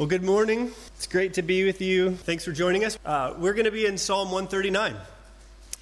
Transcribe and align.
Well, 0.00 0.08
good 0.08 0.22
morning. 0.22 0.72
It's 0.96 1.06
great 1.06 1.34
to 1.34 1.42
be 1.42 1.66
with 1.66 1.82
you. 1.82 2.12
Thanks 2.12 2.42
for 2.42 2.52
joining 2.52 2.86
us. 2.86 2.98
Uh, 3.04 3.34
we're 3.36 3.52
going 3.52 3.66
to 3.66 3.70
be 3.70 3.84
in 3.84 3.98
Psalm 3.98 4.30
139. 4.30 4.96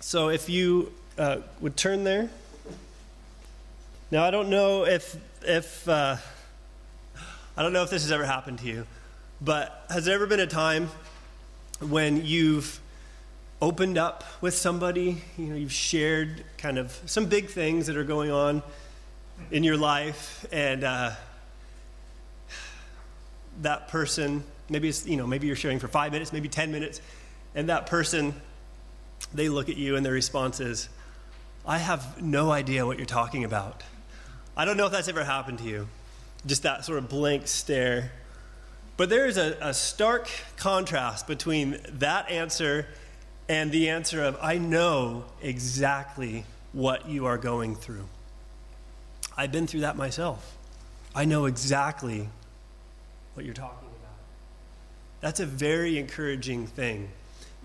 So 0.01 0.29
if 0.29 0.49
you 0.49 0.93
uh, 1.17 1.37
would 1.61 1.77
turn 1.77 2.03
there. 2.03 2.29
Now, 4.11 4.25
I 4.25 4.33
don't 4.33 4.51
know 4.51 4.87
if, 4.87 5.17
if 5.43 5.89
uh, 5.89 6.17
I 7.57 7.63
don't 7.63 7.73
know 7.73 7.85
if 7.85 7.91
this 7.91 8.03
has 8.03 8.11
ever 8.11 8.27
happened 8.27 8.59
to 8.59 8.67
you, 8.67 8.89
but 9.41 9.87
has 9.89 10.07
there 10.07 10.17
ever 10.17 10.27
been 10.27 10.41
a 10.41 10.49
time 10.49 10.89
when 11.79 12.27
you've 12.27 12.81
opened 13.63 13.99
up 13.99 14.25
with 14.41 14.55
somebody, 14.55 15.23
you 15.37 15.47
know, 15.47 15.55
you've 15.55 15.71
shared 15.71 16.43
kind 16.57 16.77
of 16.77 16.91
some 17.07 17.27
big 17.27 17.51
things 17.51 17.87
that 17.87 17.97
are 17.97 18.03
going 18.03 18.33
on 18.33 18.65
in 19.53 19.63
your 19.63 19.77
life, 19.77 20.45
and 20.51 20.83
uh, 20.83 21.13
that 23.63 23.89
person, 23.89 24.45
maybe 24.69 24.89
it's, 24.89 25.07
you 25.07 25.17
know, 25.17 25.27
maybe 25.27 25.47
you're 25.47 25.57
sharing 25.57 25.79
for 25.79 25.89
five 25.89 26.13
minutes, 26.13 26.33
maybe 26.33 26.49
10 26.49 26.71
minutes, 26.73 27.01
and 27.55 27.69
that 27.69 27.87
person, 27.87 28.35
they 29.33 29.49
look 29.49 29.69
at 29.69 29.77
you 29.77 29.97
and 29.97 30.05
their 30.05 30.13
response 30.13 30.61
is, 30.61 30.89
I 31.67 31.79
have 31.79 32.23
no 32.23 32.51
idea 32.51 32.87
what 32.87 32.97
you're 32.97 33.07
talking 33.07 33.45
about. 33.45 33.83
I 34.57 34.65
don't 34.65 34.77
know 34.77 34.87
if 34.87 34.93
that's 34.93 35.09
ever 35.09 35.25
happened 35.25 35.59
to 35.59 35.65
you. 35.65 35.89
Just 36.47 36.63
that 36.63 36.85
sort 36.85 36.99
of 36.99 37.09
blank 37.09 37.47
stare. 37.47 38.13
But 38.97 39.09
there 39.09 39.27
is 39.27 39.37
a, 39.37 39.57
a 39.61 39.75
stark 39.75 40.29
contrast 40.57 41.27
between 41.27 41.79
that 41.99 42.31
answer 42.31 42.87
and 43.49 43.71
the 43.71 43.89
answer 43.89 44.23
of, 44.23 44.37
I 44.43 44.59
know 44.59 45.25
exactly 45.43 46.45
what 46.73 47.09
you 47.09 47.27
are 47.27 47.39
going 47.39 47.75
through. 47.75 48.07
I've 49.37 49.53
been 49.53 49.67
through 49.67 49.81
that 49.81 49.97
myself. 49.97 50.57
I 51.15 51.25
know 51.25 51.47
exactly 51.47 52.29
what 53.39 53.45
you're 53.45 53.55
talking 53.55 53.87
about. 53.87 54.17
That's 55.21 55.39
a 55.39 55.47
very 55.47 55.97
encouraging 55.97 56.67
thing. 56.67 57.09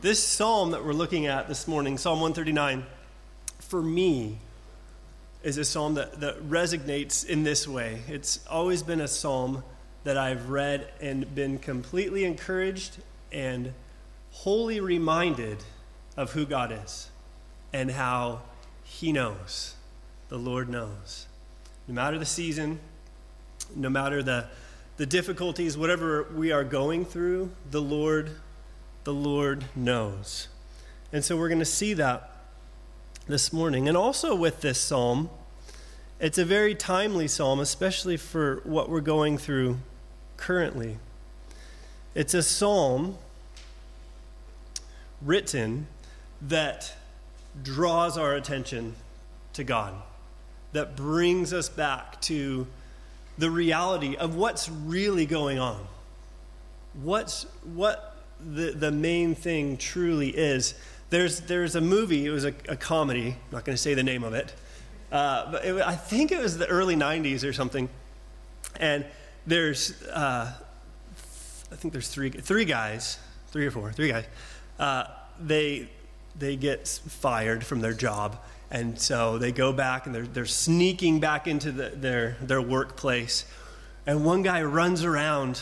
This 0.01 0.23
psalm 0.23 0.69
that 0.69 0.85
we're 0.85 0.93
looking 0.93 1.25
at 1.25 1.47
this 1.47 1.67
morning, 1.67 1.97
Psalm 1.97 2.21
139, 2.21 2.85
for 3.57 3.81
me, 3.81 4.37
is 5.41 5.57
a 5.57 5.65
psalm 5.65 5.95
that, 5.95 6.19
that 6.19 6.47
resonates 6.47 7.25
in 7.25 7.41
this 7.41 7.67
way. 7.67 8.03
It's 8.07 8.45
always 8.47 8.83
been 8.83 9.01
a 9.01 9.07
psalm 9.07 9.63
that 10.03 10.15
I've 10.15 10.51
read 10.51 10.93
and 11.01 11.33
been 11.33 11.57
completely 11.57 12.23
encouraged 12.23 12.97
and 13.31 13.73
wholly 14.29 14.79
reminded 14.79 15.57
of 16.15 16.33
who 16.33 16.45
God 16.45 16.71
is 16.83 17.09
and 17.73 17.89
how 17.89 18.43
He 18.83 19.11
knows. 19.11 19.73
The 20.29 20.37
Lord 20.37 20.69
knows. 20.69 21.25
No 21.87 21.95
matter 21.95 22.19
the 22.19 22.27
season, 22.27 22.79
no 23.75 23.89
matter 23.89 24.21
the, 24.21 24.45
the 24.97 25.05
difficulties, 25.05 25.77
whatever 25.77 26.27
we 26.35 26.51
are 26.51 26.63
going 26.63 27.05
through, 27.05 27.51
the 27.71 27.81
Lord, 27.81 28.31
the 29.03 29.13
Lord 29.13 29.65
knows. 29.75 30.47
And 31.11 31.23
so 31.23 31.37
we're 31.37 31.49
going 31.49 31.59
to 31.59 31.65
see 31.65 31.93
that 31.95 32.29
this 33.27 33.51
morning. 33.51 33.87
And 33.87 33.97
also 33.97 34.35
with 34.35 34.61
this 34.61 34.79
psalm, 34.79 35.29
it's 36.19 36.37
a 36.37 36.45
very 36.45 36.75
timely 36.75 37.27
psalm, 37.27 37.59
especially 37.59 38.17
for 38.17 38.61
what 38.63 38.89
we're 38.89 39.01
going 39.01 39.37
through 39.37 39.77
currently. 40.37 40.97
It's 42.15 42.33
a 42.33 42.43
psalm 42.43 43.17
written 45.21 45.87
that 46.41 46.93
draws 47.61 48.17
our 48.17 48.33
attention 48.33 48.95
to 49.53 49.63
God, 49.63 49.93
that 50.73 50.95
brings 50.95 51.53
us 51.53 51.69
back 51.69 52.21
to 52.21 52.67
the 53.37 53.49
reality 53.49 54.15
of 54.15 54.35
what's 54.35 54.69
really 54.69 55.25
going 55.25 55.59
on. 55.59 55.85
What's, 57.01 57.43
what 57.63 58.13
the, 58.39 58.71
the 58.71 58.91
main 58.91 59.35
thing 59.35 59.77
truly 59.77 60.29
is. 60.29 60.75
There's, 61.09 61.41
there's 61.41 61.75
a 61.75 61.81
movie, 61.81 62.25
it 62.25 62.31
was 62.31 62.45
a, 62.45 62.53
a 62.67 62.75
comedy, 62.75 63.29
I'm 63.29 63.51
not 63.51 63.65
going 63.65 63.75
to 63.75 63.81
say 63.81 63.93
the 63.93 64.03
name 64.03 64.23
of 64.23 64.33
it, 64.33 64.53
uh, 65.11 65.51
but 65.51 65.65
it, 65.65 65.81
I 65.81 65.95
think 65.95 66.31
it 66.31 66.39
was 66.39 66.57
the 66.57 66.67
early 66.67 66.95
90s 66.95 67.47
or 67.47 67.53
something. 67.53 67.87
And 68.79 69.05
there's, 69.45 70.01
uh, 70.07 70.51
I 71.71 71.75
think 71.75 71.93
there's 71.93 72.07
three, 72.07 72.29
three 72.29 72.65
guys, 72.65 73.19
three 73.49 73.67
or 73.67 73.71
four, 73.71 73.91
three 73.91 74.09
guys. 74.09 74.25
Uh, 74.79 75.05
they, 75.39 75.87
they 76.37 76.55
get 76.55 76.87
fired 76.87 77.63
from 77.63 77.81
their 77.81 77.93
job. 77.93 78.39
And 78.73 78.99
so 78.99 79.37
they 79.37 79.51
go 79.51 79.71
back 79.71 80.07
and 80.07 80.15
they're, 80.15 80.25
they're 80.25 80.45
sneaking 80.47 81.19
back 81.19 81.47
into 81.47 81.71
the, 81.71 81.89
their, 81.89 82.37
their 82.41 82.59
workplace. 82.59 83.45
And 84.07 84.25
one 84.25 84.41
guy 84.41 84.63
runs 84.63 85.03
around, 85.03 85.61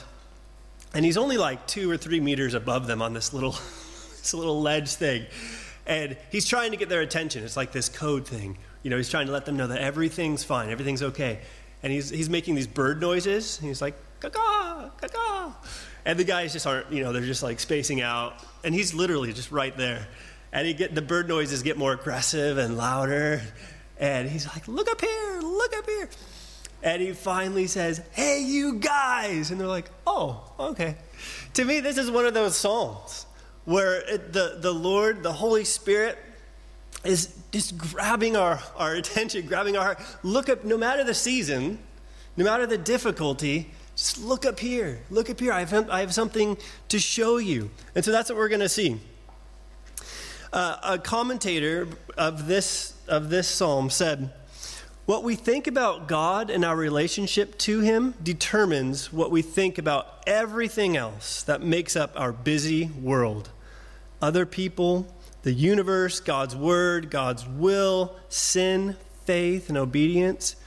and 0.94 1.03
he's 1.03 1.17
only 1.17 1.38
like 1.38 1.67
two 1.67 1.91
or 1.91 1.97
three 1.97 2.21
meters 2.21 2.53
above 2.53 2.88
them 2.88 3.01
on 3.01 3.13
this 3.13 3.33
little, 3.33 3.51
this 4.17 4.33
little 4.33 4.61
ledge 4.61 4.94
thing. 4.94 5.25
And 5.85 6.16
he's 6.31 6.47
trying 6.47 6.71
to 6.71 6.77
get 6.77 6.88
their 6.88 7.01
attention. 7.01 7.44
It's 7.44 7.57
like 7.57 7.73
this 7.73 7.89
code 7.89 8.25
thing. 8.25 8.57
You 8.81 8.89
know, 8.89 8.95
he's 8.95 9.09
trying 9.09 9.25
to 9.25 9.33
let 9.33 9.45
them 9.45 9.57
know 9.57 9.67
that 9.67 9.81
everything's 9.81 10.45
fine, 10.45 10.69
everything's 10.69 11.03
okay. 11.03 11.41
And 11.83 11.91
he's, 11.91 12.09
he's 12.09 12.29
making 12.29 12.55
these 12.55 12.67
bird 12.67 13.01
noises. 13.01 13.59
He's 13.59 13.81
like, 13.81 13.95
caw, 14.21 14.89
caw. 15.01 15.53
And 16.05 16.17
the 16.17 16.23
guys 16.23 16.53
just 16.53 16.66
aren't, 16.66 16.89
you 16.94 17.03
know, 17.03 17.11
they're 17.11 17.21
just 17.23 17.44
like 17.44 17.59
spacing 17.59 18.00
out. 18.00 18.35
And 18.63 18.73
he's 18.73 18.94
literally 18.94 19.33
just 19.33 19.51
right 19.51 19.75
there. 19.75 20.07
And 20.53 20.67
he 20.67 20.73
get, 20.73 20.95
the 20.95 21.01
bird 21.01 21.28
noises 21.28 21.63
get 21.63 21.78
more 21.78 21.94
aggressive 21.94 22.57
and 22.57 22.78
louder. 22.78 23.41
And 23.97 24.29
he's 24.29 24.47
like, 24.47 24.67
look 24.67 24.89
up 24.89 25.00
here, 25.00 25.39
look 25.41 25.75
up 25.78 25.85
here. 25.85 26.09
And 26.84 27.01
he 27.01 27.13
finally 27.13 27.67
says, 27.67 28.01
hey, 28.12 28.41
you 28.41 28.79
guys. 28.79 29.51
And 29.51 29.62
they're 29.62 29.67
like, 29.67 29.89
oh, 30.07 30.51
okay. 30.59 30.95
To 31.53 31.66
me, 31.66 31.79
this 31.79 31.97
is 31.97 32.09
one 32.09 32.25
of 32.25 32.34
those 32.34 32.57
psalms 32.57 33.25
where 33.66 34.01
it, 34.09 34.34
the, 34.34 34.57
the 34.59 34.73
Lord, 34.73 35.22
the 35.22 35.31
Holy 35.31 35.63
Spirit, 35.63 36.17
is 37.03 37.35
just 37.51 37.78
grabbing 37.78 38.35
our, 38.35 38.59
our 38.75 38.95
attention, 38.95 39.45
grabbing 39.45 39.78
our 39.78 39.83
heart. 39.83 40.00
Look 40.23 40.50
up, 40.50 40.63
no 40.63 40.78
matter 40.78 41.03
the 41.03 41.13
season, 41.13 41.79
no 42.35 42.45
matter 42.45 42.66
the 42.66 42.78
difficulty, 42.78 43.72
just 43.95 44.19
look 44.19 44.45
up 44.45 44.59
here. 44.59 45.01
Look 45.12 45.29
up 45.29 45.39
here. 45.39 45.51
I 45.53 45.63
have, 45.63 45.89
I 45.89 46.00
have 46.00 46.13
something 46.13 46.57
to 46.89 47.00
show 47.00 47.38
you. 47.38 47.69
And 47.94 48.03
so 48.03 48.12
that's 48.12 48.29
what 48.29 48.38
we're 48.38 48.50
going 48.50 48.62
to 48.62 48.69
see. 48.69 49.00
Uh, 50.53 50.75
a 50.84 51.00
commentator 51.00 51.88
of 52.17 52.47
this, 52.47 52.94
of 53.07 53.29
this 53.29 53.47
psalm 53.47 53.89
said, 53.89 54.34
What 55.06 55.23
we 55.23 55.35
think 55.35 55.66
about 55.66 56.09
God 56.09 56.50
and 56.50 56.66
our 56.66 56.75
relationship 56.75 57.57
to 57.59 57.79
Him 57.79 58.16
determines 58.22 59.13
what 59.13 59.31
we 59.31 59.41
think 59.41 59.78
about 59.78 60.22
everything 60.28 60.97
else 60.97 61.41
that 61.44 61.62
makes 61.62 61.95
up 61.95 62.12
our 62.19 62.34
busy 62.34 62.88
world. 63.01 63.50
Other 64.22 64.45
people, 64.45 65.07
the 65.44 65.53
universe, 65.53 66.19
God's 66.19 66.56
Word, 66.56 67.09
God's 67.09 67.47
will, 67.47 68.18
sin, 68.28 68.97
faith, 69.23 69.69
and 69.69 69.78
obedience. 69.78 70.57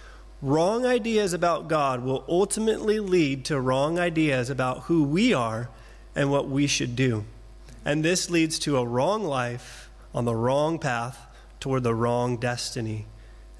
Wrong 0.41 0.87
ideas 0.87 1.35
about 1.35 1.69
God 1.69 2.03
will 2.03 2.25
ultimately 2.27 3.01
lead 3.01 3.45
to 3.47 3.61
wrong 3.61 3.99
ideas 3.99 4.49
about 4.49 4.85
who 4.85 5.05
we 5.05 5.35
are 5.35 5.69
and 6.17 6.31
what 6.31 6.49
we 6.49 6.67
should 6.67 6.97
do. 6.97 7.27
And 7.85 8.05
this 8.05 8.31
leads 8.31 8.59
to 8.61 8.79
a 8.79 8.87
wrong 8.87 9.25
life 9.25 9.91
on 10.15 10.25
the 10.25 10.35
wrong 10.35 10.79
path 10.79 11.27
toward 11.61 11.83
the 11.83 11.95
wrong 11.95 12.37
destiny. 12.37 13.07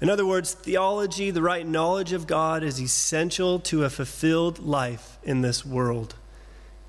In 0.01 0.09
other 0.09 0.25
words, 0.25 0.53
theology, 0.53 1.31
the 1.31 1.41
right 1.41 1.65
knowledge 1.65 2.11
of 2.11 2.27
God, 2.27 2.63
is 2.63 2.81
essential 2.81 3.59
to 3.61 3.83
a 3.83 3.89
fulfilled 3.89 4.59
life 4.59 5.17
in 5.23 5.41
this 5.41 5.65
world. 5.65 6.15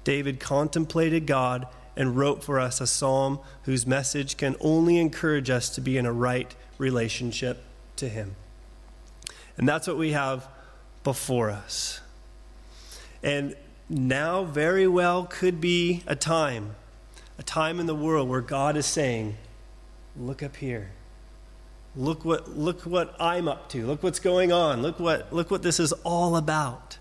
David 0.05 0.41
contemplated 0.41 1.27
God 1.27 1.67
and 1.97 2.17
wrote 2.17 2.45
for 2.45 2.61
us 2.61 2.81
a 2.81 2.87
psalm 2.87 3.39
whose 3.63 3.87
message 3.87 4.37
can 4.37 4.57
only 4.61 4.99
encourage 4.99 5.51
us 5.51 5.71
to 5.71 5.81
be 5.81 5.97
in 5.97 6.07
a 6.07 6.13
right 6.13 6.55
relationship 6.79 7.65
to 7.97 8.09
Him. 8.09 8.37
And 9.57 9.69
that's 9.69 9.87
what 9.87 9.97
we 9.97 10.13
have 10.13 10.47
before 11.05 11.51
us. 11.51 12.01
And 13.23 13.57
now, 13.89 14.45
very 14.45 14.87
well, 14.87 15.25
could 15.25 15.61
be 15.61 16.03
a 16.07 16.17
time 16.17 16.75
a 17.39 17.43
time 17.43 17.81
in 17.81 17.87
the 17.87 17.95
world 17.95 18.29
where 18.29 18.41
God 18.41 18.77
is 18.77 18.87
saying, 18.87 19.37
Look 20.19 20.43
up 20.43 20.57
here. 20.57 20.91
Look 21.95 22.25
what, 22.25 22.57
look 22.57 22.83
what 22.83 23.15
I'm 23.21 23.49
up 23.49 23.69
to. 23.71 23.87
Look 23.87 24.03
what's 24.03 24.19
going 24.19 24.53
on. 24.53 24.83
Look 24.83 24.99
what, 24.99 25.33
look 25.33 25.51
what 25.51 25.63
this 25.63 25.81
is 25.81 25.93
all 26.05 26.37
about. 26.37 26.99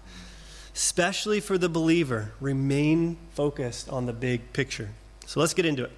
Especially 0.73 1.39
for 1.39 1.57
the 1.57 1.69
believer, 1.69 2.33
remain 2.39 3.17
focused 3.33 3.89
on 3.89 4.05
the 4.05 4.13
big 4.13 4.53
picture. 4.53 4.89
So 5.25 5.39
let's 5.39 5.53
get 5.53 5.65
into 5.65 5.83
it. 5.83 5.91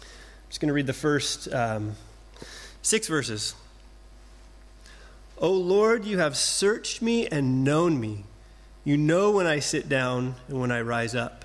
I'm 0.00 0.06
just 0.48 0.60
going 0.60 0.68
to 0.68 0.74
read 0.74 0.86
the 0.86 0.92
first 0.92 1.52
um, 1.52 1.96
six 2.82 3.08
verses. 3.08 3.54
O 5.38 5.50
Lord, 5.50 6.04
you 6.04 6.18
have 6.18 6.36
searched 6.36 7.00
me 7.00 7.26
and 7.26 7.62
known 7.64 8.00
me. 8.00 8.24
You 8.84 8.96
know 8.96 9.30
when 9.30 9.46
I 9.46 9.58
sit 9.58 9.88
down 9.88 10.34
and 10.48 10.60
when 10.60 10.72
I 10.72 10.80
rise 10.80 11.14
up. 11.14 11.44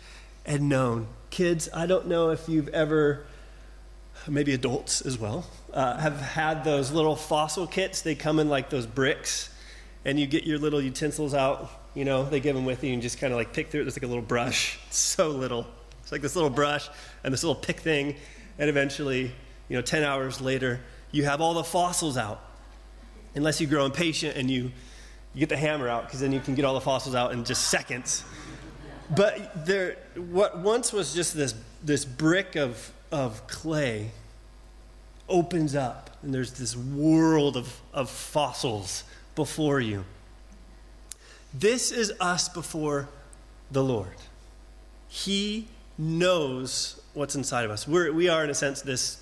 and 0.45 0.69
known. 0.69 1.07
Kids, 1.29 1.69
I 1.73 1.85
don't 1.85 2.07
know 2.07 2.31
if 2.31 2.49
you've 2.49 2.67
ever, 2.69 3.25
maybe 4.27 4.53
adults 4.53 5.01
as 5.01 5.17
well, 5.17 5.45
uh, 5.73 5.97
have 5.97 6.19
had 6.19 6.63
those 6.63 6.91
little 6.91 7.15
fossil 7.15 7.67
kits. 7.67 8.01
They 8.01 8.15
come 8.15 8.39
in 8.39 8.49
like 8.49 8.69
those 8.69 8.85
bricks, 8.85 9.49
and 10.03 10.19
you 10.19 10.27
get 10.27 10.43
your 10.43 10.57
little 10.57 10.81
utensils 10.81 11.33
out. 11.33 11.69
You 11.93 12.05
know, 12.05 12.23
they 12.23 12.39
give 12.39 12.55
them 12.55 12.65
with 12.65 12.83
you 12.83 12.93
and 12.93 13.01
just 13.01 13.19
kind 13.19 13.33
of 13.33 13.37
like 13.37 13.53
pick 13.53 13.69
through 13.69 13.81
it. 13.81 13.83
There's 13.85 13.97
like 13.97 14.03
a 14.03 14.07
little 14.07 14.23
brush. 14.23 14.79
It's 14.87 14.97
so 14.97 15.29
little. 15.29 15.67
It's 16.01 16.11
like 16.11 16.21
this 16.21 16.35
little 16.35 16.49
brush 16.49 16.89
and 17.23 17.33
this 17.33 17.43
little 17.43 17.61
pick 17.61 17.79
thing. 17.79 18.15
And 18.57 18.69
eventually, 18.69 19.31
you 19.69 19.77
know, 19.77 19.81
10 19.81 20.03
hours 20.03 20.41
later, 20.41 20.81
you 21.11 21.23
have 21.25 21.41
all 21.41 21.53
the 21.53 21.63
fossils 21.63 22.17
out. 22.17 22.41
Unless 23.35 23.61
you 23.61 23.67
grow 23.67 23.85
impatient 23.85 24.35
and 24.35 24.51
you, 24.51 24.71
you 25.33 25.39
get 25.39 25.49
the 25.49 25.57
hammer 25.57 25.87
out, 25.87 26.05
because 26.05 26.19
then 26.19 26.33
you 26.33 26.41
can 26.41 26.55
get 26.55 26.65
all 26.65 26.73
the 26.73 26.81
fossils 26.81 27.15
out 27.15 27.31
in 27.31 27.45
just 27.45 27.69
seconds. 27.69 28.23
But 29.13 29.65
there, 29.65 29.97
what 30.15 30.59
once 30.59 30.93
was 30.93 31.13
just 31.13 31.35
this, 31.35 31.53
this 31.83 32.05
brick 32.05 32.55
of, 32.55 32.93
of 33.11 33.45
clay 33.47 34.11
opens 35.27 35.75
up, 35.75 36.09
and 36.21 36.33
there's 36.33 36.53
this 36.53 36.75
world 36.77 37.57
of, 37.57 37.81
of 37.93 38.09
fossils 38.09 39.03
before 39.35 39.81
you. 39.81 40.05
This 41.53 41.91
is 41.91 42.13
us 42.21 42.47
before 42.47 43.09
the 43.69 43.83
Lord. 43.83 44.15
He 45.09 45.67
knows 45.97 47.01
what's 47.13 47.35
inside 47.35 47.65
of 47.65 47.71
us. 47.71 47.85
We're, 47.85 48.13
we 48.13 48.29
are, 48.29 48.45
in 48.45 48.49
a 48.49 48.55
sense, 48.55 48.81
this 48.81 49.21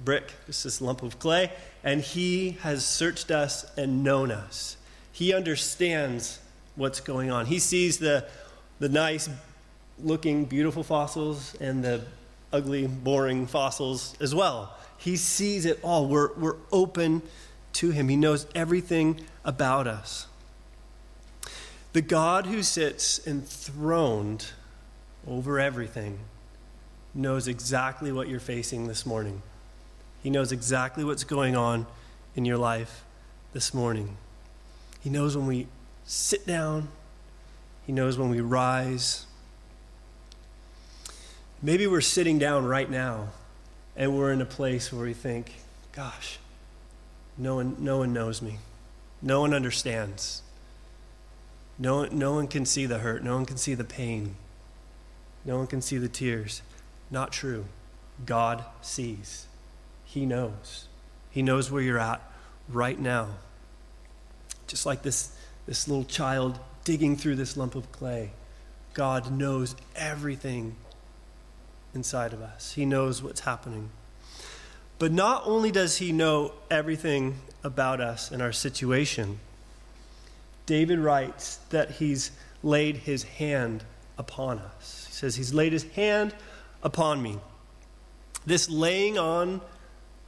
brick, 0.00 0.32
just 0.46 0.64
this 0.64 0.82
lump 0.82 1.02
of 1.02 1.18
clay, 1.18 1.50
and 1.82 2.02
He 2.02 2.58
has 2.62 2.84
searched 2.84 3.30
us 3.30 3.64
and 3.78 4.04
known 4.04 4.30
us. 4.30 4.76
He 5.12 5.32
understands 5.32 6.40
what's 6.76 7.00
going 7.00 7.30
on. 7.30 7.46
He 7.46 7.58
sees 7.58 7.98
the, 7.98 8.26
the 8.84 8.90
nice 8.90 9.30
looking, 9.98 10.44
beautiful 10.44 10.82
fossils 10.82 11.54
and 11.58 11.82
the 11.82 12.02
ugly, 12.52 12.86
boring 12.86 13.46
fossils 13.46 14.14
as 14.20 14.34
well. 14.34 14.76
He 14.98 15.16
sees 15.16 15.64
it 15.64 15.80
all. 15.82 16.06
We're, 16.06 16.34
we're 16.34 16.56
open 16.70 17.22
to 17.74 17.92
Him, 17.92 18.10
He 18.10 18.16
knows 18.16 18.46
everything 18.54 19.22
about 19.42 19.86
us. 19.86 20.26
The 21.94 22.02
God 22.02 22.44
who 22.44 22.62
sits 22.62 23.26
enthroned 23.26 24.48
over 25.26 25.58
everything 25.58 26.18
knows 27.14 27.48
exactly 27.48 28.12
what 28.12 28.28
you're 28.28 28.38
facing 28.38 28.86
this 28.86 29.06
morning. 29.06 29.40
He 30.22 30.28
knows 30.28 30.52
exactly 30.52 31.04
what's 31.04 31.24
going 31.24 31.56
on 31.56 31.86
in 32.36 32.44
your 32.44 32.58
life 32.58 33.02
this 33.54 33.72
morning. 33.72 34.18
He 35.02 35.08
knows 35.08 35.38
when 35.38 35.46
we 35.46 35.68
sit 36.04 36.46
down, 36.46 36.88
He 37.86 37.92
knows 37.92 38.18
when 38.18 38.30
we 38.30 38.40
rise. 38.40 39.26
Maybe 41.62 41.86
we're 41.86 42.00
sitting 42.00 42.38
down 42.38 42.64
right 42.66 42.90
now 42.90 43.28
and 43.96 44.16
we're 44.16 44.32
in 44.32 44.40
a 44.40 44.46
place 44.46 44.92
where 44.92 45.04
we 45.04 45.14
think, 45.14 45.54
gosh, 45.92 46.38
no 47.36 47.56
one, 47.56 47.76
no 47.78 47.98
one 47.98 48.12
knows 48.12 48.42
me. 48.42 48.58
No 49.22 49.40
one 49.40 49.54
understands. 49.54 50.42
No 51.78 52.04
no 52.04 52.34
one 52.34 52.46
can 52.46 52.64
see 52.64 52.86
the 52.86 52.98
hurt. 52.98 53.24
No 53.24 53.34
one 53.34 53.46
can 53.46 53.56
see 53.56 53.74
the 53.74 53.84
pain. 53.84 54.36
No 55.44 55.58
one 55.58 55.66
can 55.66 55.80
see 55.80 55.98
the 55.98 56.08
tears. 56.08 56.62
Not 57.10 57.32
true. 57.32 57.66
God 58.24 58.64
sees. 58.80 59.46
He 60.04 60.24
knows. 60.24 60.86
He 61.30 61.42
knows 61.42 61.70
where 61.70 61.82
you're 61.82 61.98
at 61.98 62.20
right 62.68 62.98
now. 62.98 63.30
Just 64.66 64.86
like 64.86 65.02
this, 65.02 65.36
this 65.66 65.88
little 65.88 66.04
child 66.04 66.58
digging 66.84 67.16
through 67.16 67.36
this 67.36 67.56
lump 67.56 67.74
of 67.74 67.90
clay, 67.90 68.30
God 68.92 69.32
knows 69.32 69.74
everything 69.96 70.76
inside 71.94 72.32
of 72.32 72.42
us. 72.42 72.72
He 72.72 72.84
knows 72.84 73.22
what's 73.22 73.40
happening. 73.40 73.90
But 74.98 75.12
not 75.12 75.42
only 75.46 75.70
does 75.70 75.96
he 75.96 76.12
know 76.12 76.52
everything 76.70 77.40
about 77.62 78.00
us 78.00 78.30
and 78.30 78.40
our 78.40 78.52
situation, 78.52 79.40
David 80.66 80.98
writes 80.98 81.56
that 81.70 81.92
he's 81.92 82.30
laid 82.62 82.98
his 82.98 83.24
hand 83.24 83.84
upon 84.16 84.58
us. 84.58 85.06
He 85.08 85.12
says, 85.12 85.36
He's 85.36 85.52
laid 85.52 85.72
his 85.72 85.84
hand 85.84 86.34
upon 86.82 87.22
me. 87.22 87.38
This 88.46 88.68
laying 88.70 89.18
on 89.18 89.60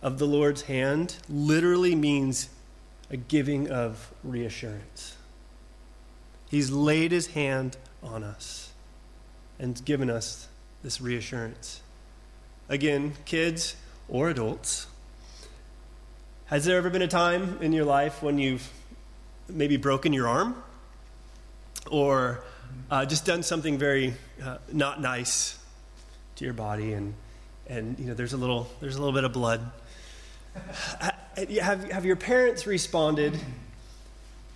of 0.02 0.18
the 0.18 0.26
Lord's 0.26 0.62
hand 0.62 1.16
literally 1.28 1.94
means 1.94 2.48
a 3.10 3.16
giving 3.16 3.70
of 3.70 4.12
reassurance. 4.22 5.15
He's 6.56 6.70
laid 6.70 7.12
his 7.12 7.26
hand 7.26 7.76
on 8.02 8.24
us 8.24 8.72
and 9.58 9.84
given 9.84 10.08
us 10.08 10.48
this 10.82 11.02
reassurance. 11.02 11.82
Again, 12.70 13.12
kids 13.26 13.76
or 14.08 14.30
adults, 14.30 14.86
has 16.46 16.64
there 16.64 16.78
ever 16.78 16.88
been 16.88 17.02
a 17.02 17.08
time 17.08 17.58
in 17.60 17.74
your 17.74 17.84
life 17.84 18.22
when 18.22 18.38
you've 18.38 18.72
maybe 19.50 19.76
broken 19.76 20.14
your 20.14 20.28
arm 20.28 20.56
or 21.90 22.42
uh, 22.90 23.04
just 23.04 23.26
done 23.26 23.42
something 23.42 23.76
very 23.76 24.14
uh, 24.42 24.56
not 24.72 24.98
nice 24.98 25.58
to 26.36 26.46
your 26.46 26.54
body 26.54 26.94
and, 26.94 27.12
and 27.66 27.98
you 27.98 28.06
know, 28.06 28.14
there's 28.14 28.32
a 28.32 28.38
little, 28.38 28.66
there's 28.80 28.96
a 28.96 28.98
little 28.98 29.12
bit 29.12 29.24
of 29.24 29.34
blood? 29.34 29.60
have, 31.60 31.84
have 31.90 32.06
your 32.06 32.16
parents 32.16 32.66
responded 32.66 33.38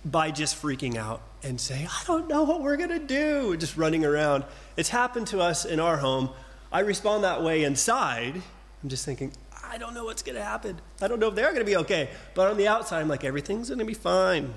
by 0.03 0.31
just 0.31 0.61
freaking 0.61 0.95
out 0.95 1.21
and 1.43 1.59
saying, 1.59 1.87
I 1.87 2.03
don't 2.05 2.27
know 2.27 2.43
what 2.43 2.61
we're 2.61 2.77
going 2.77 2.89
to 2.89 2.99
do, 2.99 3.55
just 3.57 3.77
running 3.77 4.05
around? 4.05 4.43
It's 4.77 4.89
happened 4.89 5.27
to 5.27 5.39
us 5.39 5.65
in 5.65 5.79
our 5.79 5.97
home. 5.97 6.29
I 6.71 6.79
respond 6.81 7.23
that 7.23 7.43
way 7.43 7.63
inside. 7.63 8.41
I'm 8.81 8.89
just 8.89 9.05
thinking, 9.05 9.31
I 9.63 9.77
don't 9.77 9.93
know 9.93 10.05
what's 10.05 10.23
going 10.23 10.37
to 10.37 10.43
happen. 10.43 10.79
I 11.01 11.07
don't 11.07 11.19
know 11.19 11.27
if 11.27 11.35
they're 11.35 11.51
going 11.51 11.59
to 11.59 11.65
be 11.65 11.77
okay. 11.77 12.09
But 12.33 12.49
on 12.49 12.57
the 12.57 12.67
outside, 12.67 12.99
I'm 12.99 13.07
like, 13.07 13.23
everything's 13.23 13.69
going 13.69 13.79
to 13.79 13.85
be 13.85 13.93
fine. 13.93 14.53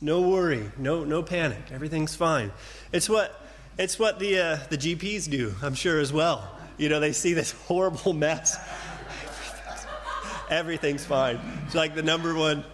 No 0.00 0.20
worry, 0.20 0.70
no, 0.76 1.04
no 1.04 1.22
panic. 1.22 1.72
Everything's 1.72 2.14
fine. 2.14 2.52
It's 2.92 3.08
what, 3.08 3.40
it's 3.78 3.98
what 3.98 4.18
the, 4.18 4.38
uh, 4.38 4.58
the 4.68 4.76
GPs 4.76 5.30
do, 5.30 5.54
I'm 5.62 5.74
sure, 5.74 5.98
as 5.98 6.12
well. 6.12 6.50
You 6.76 6.88
know, 6.88 7.00
they 7.00 7.12
see 7.12 7.32
this 7.32 7.52
horrible 7.66 8.12
mess. 8.12 8.56
Everything's 10.50 11.04
fine. 11.04 11.40
It's 11.64 11.74
like 11.74 11.94
the 11.94 12.02
number 12.02 12.34
one, 12.34 12.64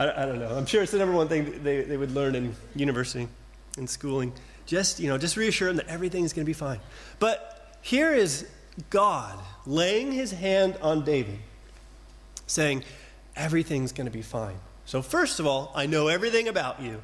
I, 0.00 0.22
I, 0.22 0.26
don't 0.26 0.38
know. 0.38 0.48
I'm 0.48 0.64
sure 0.64 0.82
it's 0.82 0.92
the 0.92 0.98
number 0.98 1.14
one 1.14 1.28
thing 1.28 1.62
they, 1.62 1.82
they 1.82 1.96
would 1.98 2.12
learn 2.12 2.34
in 2.34 2.56
university, 2.74 3.28
in 3.76 3.86
schooling. 3.86 4.32
Just, 4.64 4.98
you 4.98 5.08
know, 5.08 5.18
just 5.18 5.36
reassure 5.36 5.68
them 5.68 5.76
that 5.76 5.88
everything 5.88 6.24
is 6.24 6.32
going 6.32 6.44
to 6.44 6.48
be 6.48 6.54
fine. 6.54 6.80
But 7.18 7.76
here 7.82 8.14
is 8.14 8.48
God 8.88 9.38
laying 9.66 10.10
his 10.12 10.32
hand 10.32 10.78
on 10.80 11.04
David, 11.04 11.38
saying, 12.46 12.82
everything's 13.36 13.92
going 13.92 14.06
to 14.06 14.12
be 14.12 14.22
fine. 14.22 14.56
So, 14.86 15.02
first 15.02 15.38
of 15.38 15.46
all, 15.46 15.70
I 15.74 15.84
know 15.84 16.08
everything 16.08 16.48
about 16.48 16.80
you. 16.80 17.02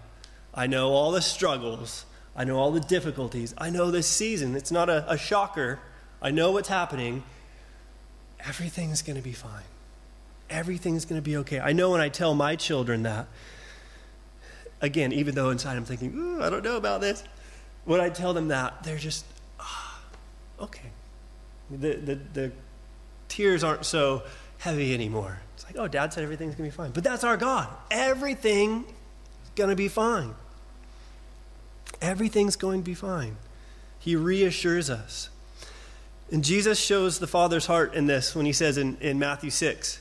I 0.55 0.67
know 0.67 0.91
all 0.91 1.13
the 1.13 1.21
struggles. 1.21 2.07
I 2.35 2.45
know 2.45 2.57
all 2.57 2.73
the 2.73 2.81
difficulties. 2.81 3.55
I 3.59 3.69
know 3.69 3.91
this 3.91 4.07
season. 4.07 4.57
It's 4.57 4.73
not 4.73 4.89
a, 4.89 5.05
a 5.11 5.19
shocker. 5.19 5.81
I 6.23 6.31
know 6.31 6.53
what's 6.53 6.69
happening. 6.69 7.25
Everything's 8.41 9.03
going 9.03 9.17
to 9.17 9.23
be 9.23 9.33
fine. 9.33 9.65
Everything's 10.49 11.05
going 11.05 11.21
to 11.21 11.25
be 11.25 11.37
okay. 11.39 11.61
I 11.61 11.73
know 11.73 11.91
when 11.91 12.01
I 12.01 12.09
tell 12.09 12.35
my 12.35 12.57
children 12.57 13.03
that, 13.03 13.27
again, 14.81 15.13
even 15.13 15.35
though 15.35 15.51
inside 15.51 15.77
I'm 15.77 15.85
thinking, 15.85 16.41
I 16.41 16.51
don't 16.51 16.65
know 16.65 16.77
about 16.77 17.01
this, 17.01 17.25
when 17.85 18.01
I 18.01 18.09
tell 18.09 18.33
them 18.33 18.49
that, 18.49 18.83
they're 18.83 18.99
just, 18.99 19.25
oh, 19.61 20.01
okay. 20.61 20.91
The, 21.71 21.95
the, 21.95 22.15
the 22.33 22.53
tears 23.29 23.65
aren't 23.65 23.85
so 23.85 24.23
heavy 24.59 24.95
anymore. 24.95 25.41
It's 25.55 25.65
like, 25.65 25.77
oh, 25.79 25.89
dad 25.89 26.13
said 26.13 26.23
everything's 26.23 26.55
going 26.55 26.71
to 26.71 26.75
be 26.75 26.77
fine. 26.77 26.91
But 26.91 27.05
that's 27.05 27.25
our 27.25 27.37
God. 27.37 27.69
Everything 27.91 28.85
is 28.85 29.51
going 29.55 29.71
to 29.71 29.77
be 29.77 29.89
fine. 29.89 30.35
Everything's 32.01 32.57
going 32.57 32.81
to 32.81 32.85
be 32.85 32.95
fine. 32.95 33.37
He 33.99 34.17
reassures 34.17 34.91
us. 34.91 35.31
And 36.31 36.45
Jesus 36.45 36.79
shows 36.79 37.19
the 37.19 37.27
Father's 37.27 37.67
heart 37.67 37.95
in 37.95 38.07
this 38.07 38.35
when 38.35 38.47
he 38.47 38.53
says 38.53 38.79
in, 38.79 38.97
in 39.01 39.19
Matthew 39.19 39.51
6 39.51 40.01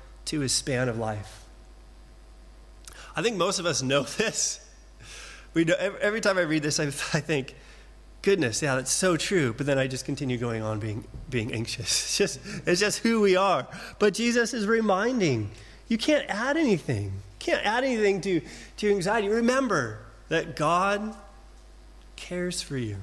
to 0.31 0.39
his 0.39 0.53
span 0.53 0.87
of 0.87 0.97
life? 0.97 1.43
I 3.17 3.21
think 3.21 3.35
most 3.35 3.59
of 3.59 3.65
us 3.65 3.81
know 3.81 4.03
this. 4.17 4.65
We 5.53 5.65
know, 5.65 5.75
every 5.99 6.21
time 6.21 6.37
I 6.37 6.41
read 6.41 6.63
this, 6.63 6.79
I, 6.79 6.85
I 7.17 7.19
think, 7.19 7.53
goodness, 8.21 8.61
yeah, 8.61 8.75
that's 8.75 8.91
so 8.91 9.17
true. 9.17 9.53
But 9.53 9.65
then 9.65 9.77
I 9.77 9.87
just 9.87 10.05
continue 10.05 10.37
going 10.37 10.63
on 10.63 10.79
being, 10.79 11.05
being 11.29 11.53
anxious. 11.53 11.89
It's 11.91 12.17
just, 12.17 12.39
it's 12.65 12.79
just 12.79 12.99
who 12.99 13.19
we 13.19 13.35
are. 13.35 13.67
But 13.99 14.13
Jesus 14.13 14.53
is 14.53 14.65
reminding 14.65 15.51
you 15.89 15.97
can't 15.97 16.25
add 16.29 16.55
anything. 16.55 17.05
You 17.05 17.37
can't 17.39 17.65
add 17.65 17.83
anything 17.83 18.21
to, 18.21 18.39
to 18.77 18.85
your 18.85 18.95
anxiety. 18.95 19.27
Remember 19.27 19.99
that 20.29 20.55
God 20.55 21.13
cares 22.15 22.61
for 22.61 22.77
you. 22.77 22.97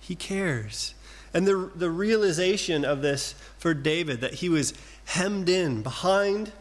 He 0.00 0.14
cares. 0.14 0.94
And 1.34 1.46
the, 1.46 1.70
the 1.74 1.90
realization 1.90 2.86
of 2.86 3.02
this 3.02 3.34
for 3.58 3.74
David, 3.74 4.22
that 4.22 4.34
he 4.34 4.48
was 4.48 4.72
hemmed 5.04 5.48
in 5.48 5.82
behind 5.82 6.52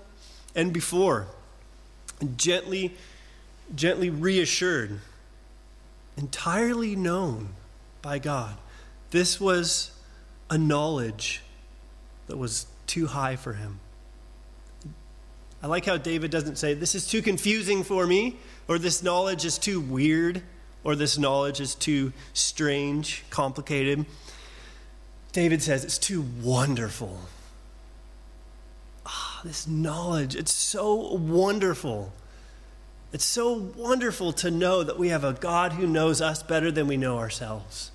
and 0.56 0.74
before, 0.74 1.28
and 2.20 2.38
gently, 2.38 2.94
gently 3.76 4.10
reassured, 4.10 5.00
entirely 6.18 6.96
known 6.96 7.50
by 8.02 8.20
God. 8.20 8.56
This 9.12 9.40
was 9.40 9.92
a 10.50 10.58
knowledge 10.58 11.42
that 12.28 12.38
was 12.38 12.68
too 12.88 13.08
high 13.08 13.36
for 13.36 13.54
him. 13.54 13.80
I 15.62 15.68
like 15.68 15.86
how 15.86 15.98
David 15.98 16.30
doesn't 16.30 16.58
say, 16.58 16.74
This 16.74 16.94
is 16.94 17.08
too 17.08 17.22
confusing 17.22 17.84
for 17.84 18.06
me, 18.06 18.38
or 18.68 18.78
this 18.78 19.02
knowledge 19.02 19.46
is 19.46 19.58
too 19.58 19.80
weird, 19.80 20.44
or 20.84 20.96
this 20.96 21.18
knowledge 21.18 21.62
is 21.62 21.74
too 21.74 22.12
strange, 22.34 23.24
complicated. 23.30 24.06
David 25.32 25.64
says, 25.64 25.86
It's 25.86 25.98
too 25.98 26.26
wonderful. 26.42 27.18
This 29.44 29.68
knowledge, 29.68 30.36
it's 30.36 30.54
so 30.54 31.16
wonderful. 31.16 32.14
It's 33.12 33.26
so 33.26 33.72
wonderful 33.76 34.32
to 34.34 34.50
know 34.50 34.84
that 34.84 34.98
we 34.98 35.10
have 35.10 35.26
a 35.26 35.34
God 35.34 35.74
who 35.74 35.86
knows 35.86 36.22
us 36.22 36.42
better 36.42 36.72
than 36.72 36.88
we 36.88 36.96
know 36.96 37.18
ourselves. 37.18 37.92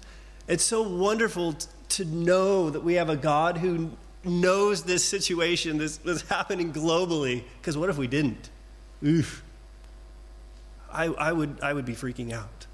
It's 0.47 0.63
so 0.63 0.83
wonderful 0.83 1.57
to 1.91 2.05
know 2.05 2.69
that 2.71 2.85
we 2.85 2.95
have 2.95 3.09
a 3.09 3.17
God 3.17 3.59
who 3.59 3.93
knows 4.25 4.83
this 4.83 5.05
situation 5.05 5.79
this 5.79 6.23
happening 6.29 6.73
globally. 6.73 7.45
Because 7.61 7.79
what 7.79 7.89
if 7.89 7.97
we 7.97 8.07
didn't? 8.07 8.51
Oof. 9.03 9.43
I, 10.93 11.07
I, 11.07 11.33
would, 11.33 11.61
I 11.63 11.73
would 11.73 11.87
be 11.87 11.95
freaking 11.95 12.33
out. 12.33 12.67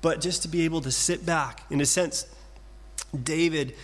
But 0.00 0.20
just 0.20 0.42
to 0.42 0.48
be 0.48 0.64
able 0.64 0.80
to 0.80 0.90
sit 0.90 1.24
back, 1.24 1.64
in 1.70 1.80
a 1.80 1.86
sense, 1.86 2.26
David 3.22 3.74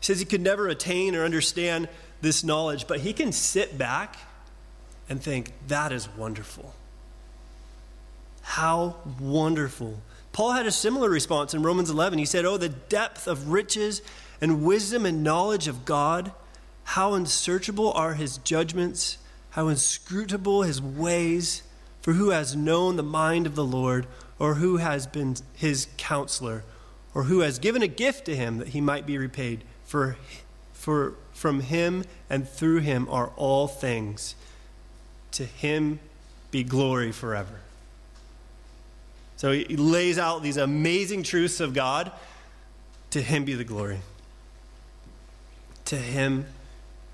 says 0.00 0.18
he 0.18 0.24
could 0.24 0.40
never 0.40 0.66
attain 0.68 1.14
or 1.14 1.24
understand 1.24 1.88
this 2.22 2.42
knowledge, 2.42 2.86
but 2.86 3.00
he 3.00 3.12
can 3.12 3.32
sit 3.32 3.76
back 3.76 4.16
and 5.08 5.22
think, 5.22 5.52
that 5.68 5.92
is 5.92 6.08
wonderful. 6.16 6.74
How 8.42 8.96
wonderful 9.20 10.00
Paul 10.32 10.52
had 10.52 10.66
a 10.66 10.72
similar 10.72 11.10
response 11.10 11.52
in 11.52 11.62
Romans 11.62 11.90
11. 11.90 12.18
He 12.18 12.24
said, 12.24 12.44
Oh, 12.44 12.56
the 12.56 12.70
depth 12.70 13.28
of 13.28 13.48
riches 13.48 14.00
and 14.40 14.64
wisdom 14.64 15.04
and 15.04 15.22
knowledge 15.22 15.68
of 15.68 15.84
God. 15.84 16.32
How 16.84 17.14
unsearchable 17.14 17.92
are 17.92 18.14
his 18.14 18.38
judgments, 18.38 19.18
how 19.50 19.68
inscrutable 19.68 20.62
his 20.62 20.80
ways. 20.80 21.62
For 22.00 22.14
who 22.14 22.30
has 22.30 22.56
known 22.56 22.96
the 22.96 23.04
mind 23.04 23.46
of 23.46 23.54
the 23.54 23.64
Lord, 23.64 24.08
or 24.38 24.54
who 24.54 24.78
has 24.78 25.06
been 25.06 25.36
his 25.54 25.86
counselor, 25.98 26.64
or 27.14 27.24
who 27.24 27.40
has 27.40 27.60
given 27.60 27.80
a 27.80 27.86
gift 27.86 28.24
to 28.24 28.34
him 28.34 28.58
that 28.58 28.68
he 28.68 28.80
might 28.80 29.06
be 29.06 29.16
repaid? 29.18 29.62
For, 29.84 30.16
for 30.72 31.14
from 31.42 31.58
him 31.58 32.04
and 32.30 32.48
through 32.48 32.78
him 32.78 33.08
are 33.10 33.32
all 33.34 33.66
things. 33.66 34.36
To 35.32 35.44
him 35.44 35.98
be 36.52 36.62
glory 36.62 37.10
forever. 37.10 37.58
So 39.36 39.50
he 39.50 39.76
lays 39.76 40.20
out 40.20 40.44
these 40.44 40.56
amazing 40.56 41.24
truths 41.24 41.58
of 41.58 41.74
God. 41.74 42.12
To 43.10 43.20
him 43.20 43.44
be 43.44 43.54
the 43.54 43.64
glory. 43.64 43.98
To 45.86 45.96
him 45.96 46.46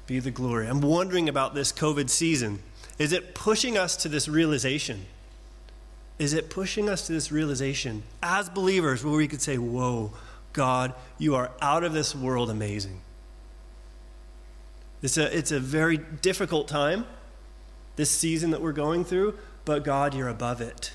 be 0.07 0.19
the 0.19 0.31
glory. 0.31 0.67
I'm 0.67 0.83
wondering 0.83 1.31
about 1.31 1.55
this 1.55 1.73
COVID 1.73 2.11
season. 2.11 2.59
Is 2.99 3.13
it 3.13 3.35
pushing 3.35 3.79
us 3.79 3.97
to 3.97 4.11
this 4.11 4.29
realization? 4.29 5.07
Is 6.19 6.35
it 6.35 6.51
pushing 6.51 6.91
us 6.91 7.07
to 7.07 7.15
this 7.15 7.33
realization 7.33 8.03
as 8.23 8.51
believers 8.51 9.03
where 9.03 9.17
we 9.17 9.27
could 9.27 9.41
say, 9.41 9.57
Whoa, 9.57 10.13
God, 10.53 10.93
you 11.17 11.35
are 11.35 11.51
out 11.63 11.83
of 11.83 11.95
this 11.95 12.15
world 12.15 12.51
amazing? 12.51 13.01
It's 15.03 15.17
a, 15.17 15.37
it's 15.37 15.53
a 15.53 15.61
very 15.61 15.97
difficult 15.97 16.69
time, 16.69 17.07
this 17.97 18.11
season 18.11 18.51
that 18.51 18.61
we're 18.61 18.73
going 18.73 19.05
through, 19.05 19.39
but 19.65 19.85
God, 19.85 20.15
you're 20.15 20.29
above 20.29 20.61
it 20.61 20.93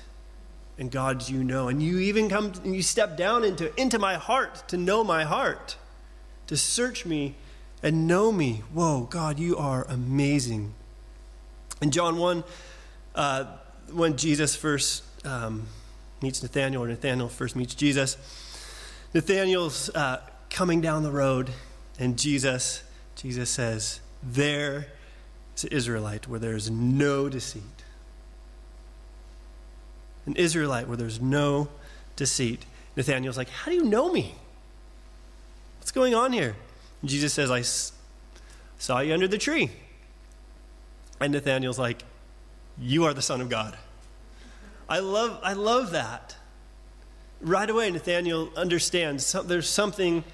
and 0.78 0.90
God 0.90 1.28
you 1.28 1.44
know. 1.44 1.68
And 1.68 1.82
you 1.82 1.98
even 1.98 2.28
come 2.28 2.52
and 2.64 2.74
you 2.74 2.82
step 2.82 3.16
down 3.16 3.44
into, 3.44 3.78
into 3.80 3.98
my 3.98 4.14
heart 4.14 4.66
to 4.68 4.76
know 4.76 5.04
my 5.04 5.24
heart, 5.24 5.76
to 6.46 6.56
search 6.56 7.06
me 7.06 7.34
and 7.82 8.06
know 8.06 8.32
me. 8.32 8.62
Whoa, 8.72 9.02
God, 9.02 9.38
you 9.38 9.56
are 9.56 9.84
amazing. 9.88 10.74
In 11.80 11.90
John 11.90 12.16
1, 12.16 12.44
uh, 13.14 13.44
when 13.92 14.16
Jesus 14.16 14.56
first 14.56 15.04
um, 15.26 15.66
meets 16.22 16.42
Nathaniel, 16.42 16.82
or 16.82 16.88
Nathaniel 16.88 17.28
first 17.28 17.56
meets 17.56 17.74
Jesus, 17.74 18.16
Nathaniel's 19.12 19.90
uh, 19.90 20.20
coming 20.50 20.80
down 20.80 21.02
the 21.02 21.10
road, 21.10 21.50
and 21.98 22.18
Jesus, 22.18 22.82
Jesus 23.16 23.50
says, 23.50 24.00
There 24.22 24.86
is 25.56 25.64
an 25.64 25.72
Israelite 25.72 26.28
where 26.28 26.40
there 26.40 26.56
is 26.56 26.70
no 26.70 27.28
deceit 27.28 27.62
an 30.26 30.36
Israelite 30.36 30.88
where 30.88 30.96
there's 30.96 31.20
no 31.20 31.68
deceit. 32.16 32.64
Nathanael's 32.96 33.36
like, 33.36 33.50
How 33.50 33.70
do 33.70 33.76
you 33.76 33.84
know 33.84 34.12
me? 34.12 34.34
What's 35.78 35.92
going 35.92 36.14
on 36.14 36.32
here? 36.32 36.56
And 37.00 37.10
Jesus 37.10 37.32
says, 37.32 37.50
I 37.50 37.62
saw 38.78 39.00
you 39.00 39.12
under 39.12 39.28
the 39.28 39.38
tree. 39.38 39.70
And 41.20 41.32
Nathanael's 41.32 41.78
like, 41.78 42.02
You 42.78 43.04
are 43.04 43.14
the 43.14 43.22
Son 43.22 43.40
of 43.40 43.48
God. 43.48 43.76
I 44.88 45.00
love, 45.00 45.38
I 45.42 45.54
love 45.54 45.90
that. 45.92 46.36
Right 47.40 47.68
away, 47.68 47.90
Nathanael 47.90 48.50
understands 48.56 49.26
some, 49.26 49.46
there's 49.46 49.68
something 49.68 50.24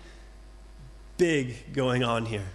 big 1.17 1.73
going 1.73 2.05
on 2.05 2.27
here. 2.27 2.47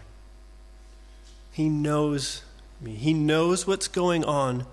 He 1.56 1.70
knows 1.70 2.44
me, 2.82 2.96
he 2.96 3.14
knows 3.14 3.66
what's 3.66 3.88
going 3.88 4.26
on 4.26 4.66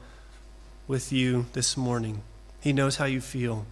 with 0.88 1.12
you 1.12 1.46
this 1.52 1.76
morning. 1.76 2.22
He 2.60 2.72
knows 2.72 2.96
how 2.96 3.04
you 3.04 3.20
feel. 3.20 3.66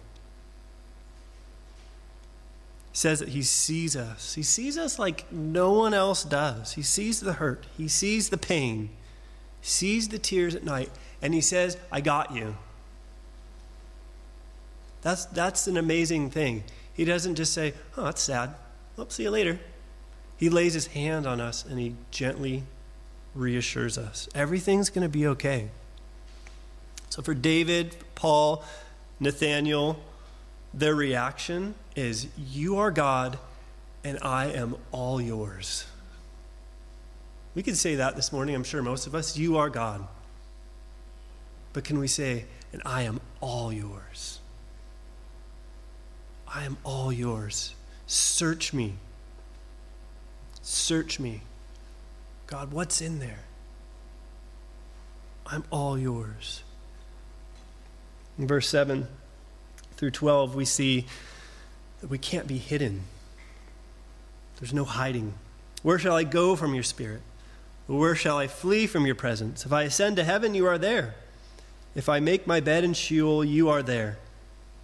He 2.93 2.97
says 2.97 3.19
that 3.19 3.27
He 3.27 3.41
sees 3.41 3.97
us. 3.97 4.35
He 4.35 4.43
sees 4.43 4.77
us 4.77 4.97
like 4.97 5.29
no 5.29 5.73
one 5.73 5.93
else 5.93 6.23
does. 6.23 6.71
He 6.75 6.81
sees 6.81 7.19
the 7.19 7.33
hurt, 7.33 7.65
He 7.75 7.89
sees 7.89 8.29
the 8.29 8.37
pain, 8.37 8.91
He 9.59 9.67
sees 9.67 10.07
the 10.07 10.17
tears 10.17 10.55
at 10.55 10.63
night, 10.63 10.89
and 11.21 11.33
He 11.33 11.41
says, 11.41 11.75
I 11.91 11.99
got 11.99 12.33
you. 12.33 12.55
That's, 15.01 15.25
that's 15.25 15.67
an 15.67 15.75
amazing 15.75 16.29
thing. 16.29 16.63
He 16.93 17.03
doesn't 17.03 17.35
just 17.35 17.51
say, 17.51 17.73
Oh, 17.97 18.05
that's 18.05 18.21
sad. 18.21 18.55
Well, 18.95 19.09
see 19.09 19.23
you 19.23 19.31
later. 19.31 19.59
He 20.37 20.49
lays 20.49 20.75
his 20.75 20.87
hand 20.87 21.27
on 21.27 21.41
us 21.41 21.65
and 21.65 21.77
he 21.77 21.95
gently 22.09 22.63
reassures 23.33 23.97
us. 23.97 24.27
Everything's 24.35 24.89
going 24.89 25.03
to 25.03 25.09
be 25.09 25.27
okay. 25.27 25.69
So 27.09 27.21
for 27.21 27.33
David, 27.33 27.95
Paul, 28.15 28.63
Nathaniel, 29.19 29.99
their 30.73 30.95
reaction 30.95 31.75
is, 31.95 32.27
You 32.37 32.77
are 32.77 32.91
God, 32.91 33.37
and 34.03 34.17
I 34.21 34.47
am 34.47 34.75
all 34.91 35.21
yours. 35.21 35.85
We 37.53 37.63
could 37.63 37.77
say 37.77 37.95
that 37.95 38.15
this 38.15 38.31
morning, 38.31 38.55
I'm 38.55 38.63
sure 38.63 38.81
most 38.81 39.07
of 39.07 39.15
us. 39.15 39.37
You 39.37 39.57
are 39.57 39.69
God. 39.69 40.07
But 41.73 41.83
can 41.83 41.99
we 41.99 42.07
say, 42.07 42.45
And 42.71 42.81
I 42.85 43.03
am 43.03 43.19
all 43.41 43.73
yours? 43.73 44.39
I 46.47 46.63
am 46.63 46.77
all 46.83 47.11
yours. 47.11 47.75
Search 48.07 48.73
me. 48.73 48.95
Search 50.61 51.19
me. 51.19 51.41
God, 52.51 52.73
what's 52.73 52.99
in 52.99 53.19
there? 53.19 53.39
I'm 55.47 55.63
all 55.71 55.97
yours. 55.97 56.63
In 58.37 58.45
verse 58.45 58.67
7 58.67 59.07
through 59.95 60.11
12, 60.11 60.53
we 60.53 60.65
see 60.65 61.05
that 62.01 62.09
we 62.09 62.17
can't 62.17 62.47
be 62.47 62.57
hidden. 62.57 63.03
There's 64.59 64.73
no 64.73 64.83
hiding. 64.83 65.33
Where 65.81 65.97
shall 65.97 66.17
I 66.17 66.25
go 66.25 66.57
from 66.57 66.73
your 66.73 66.83
spirit? 66.83 67.21
Where 67.87 68.15
shall 68.15 68.37
I 68.37 68.47
flee 68.47 68.85
from 68.85 69.05
your 69.05 69.15
presence? 69.15 69.65
If 69.65 69.71
I 69.71 69.83
ascend 69.83 70.17
to 70.17 70.25
heaven, 70.25 70.53
you 70.53 70.67
are 70.67 70.77
there. 70.77 71.15
If 71.95 72.09
I 72.09 72.19
make 72.19 72.45
my 72.45 72.59
bed 72.59 72.83
in 72.83 72.93
Sheol, 72.93 73.45
you 73.45 73.69
are 73.69 73.81
there. 73.81 74.17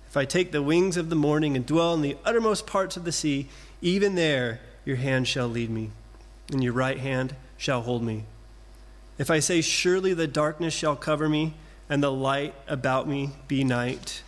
If 0.07 0.15
I 0.15 0.23
take 0.23 0.53
the 0.53 0.63
wings 0.63 0.95
of 0.95 1.09
the 1.09 1.17
morning 1.17 1.57
and 1.57 1.65
dwell 1.65 1.93
in 1.93 2.01
the 2.01 2.15
uttermost 2.23 2.65
parts 2.65 2.95
of 2.95 3.03
the 3.03 3.11
sea, 3.11 3.49
even 3.81 4.15
there 4.15 4.61
your 4.85 4.95
hand 4.95 5.27
shall 5.27 5.49
lead 5.49 5.69
me, 5.69 5.91
and 6.49 6.63
your 6.63 6.71
right 6.71 6.99
hand 6.99 7.35
shall 7.57 7.81
hold 7.81 8.03
me. 8.03 8.25
If 9.17 9.31
I 9.31 9.39
say, 9.39 9.61
Surely 9.61 10.13
the 10.13 10.27
darkness 10.27 10.73
shall 10.73 10.95
cover 10.95 11.27
me, 11.27 11.55
and 11.89 12.03
the 12.03 12.11
light 12.11 12.53
about 12.67 13.07
me 13.07 13.31
be 13.47 13.63
night, 13.63 14.21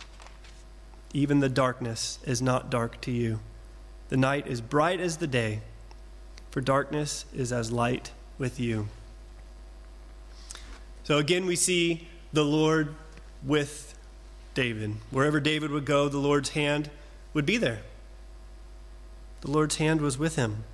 even 1.12 1.40
the 1.40 1.48
darkness 1.48 2.18
is 2.24 2.40
not 2.40 2.70
dark 2.70 3.00
to 3.02 3.10
you. 3.10 3.40
The 4.08 4.16
night 4.16 4.46
is 4.46 4.60
bright 4.60 5.00
as 5.00 5.18
the 5.18 5.26
day, 5.26 5.60
for 6.50 6.60
darkness 6.60 7.24
is 7.34 7.52
as 7.52 7.70
light 7.70 8.10
with 8.38 8.58
you. 8.58 8.88
So 11.04 11.18
again, 11.18 11.46
we 11.46 11.56
see 11.56 12.08
the 12.32 12.44
Lord 12.44 12.94
with 13.44 13.96
David. 14.54 14.96
Wherever 15.10 15.40
David 15.40 15.70
would 15.70 15.84
go, 15.84 16.08
the 16.08 16.18
Lord's 16.18 16.50
hand 16.50 16.90
would 17.34 17.46
be 17.46 17.56
there. 17.56 17.80
The 19.40 19.50
Lord's 19.50 19.76
hand 19.76 20.00
was 20.00 20.18
with 20.18 20.36
him. 20.36 20.64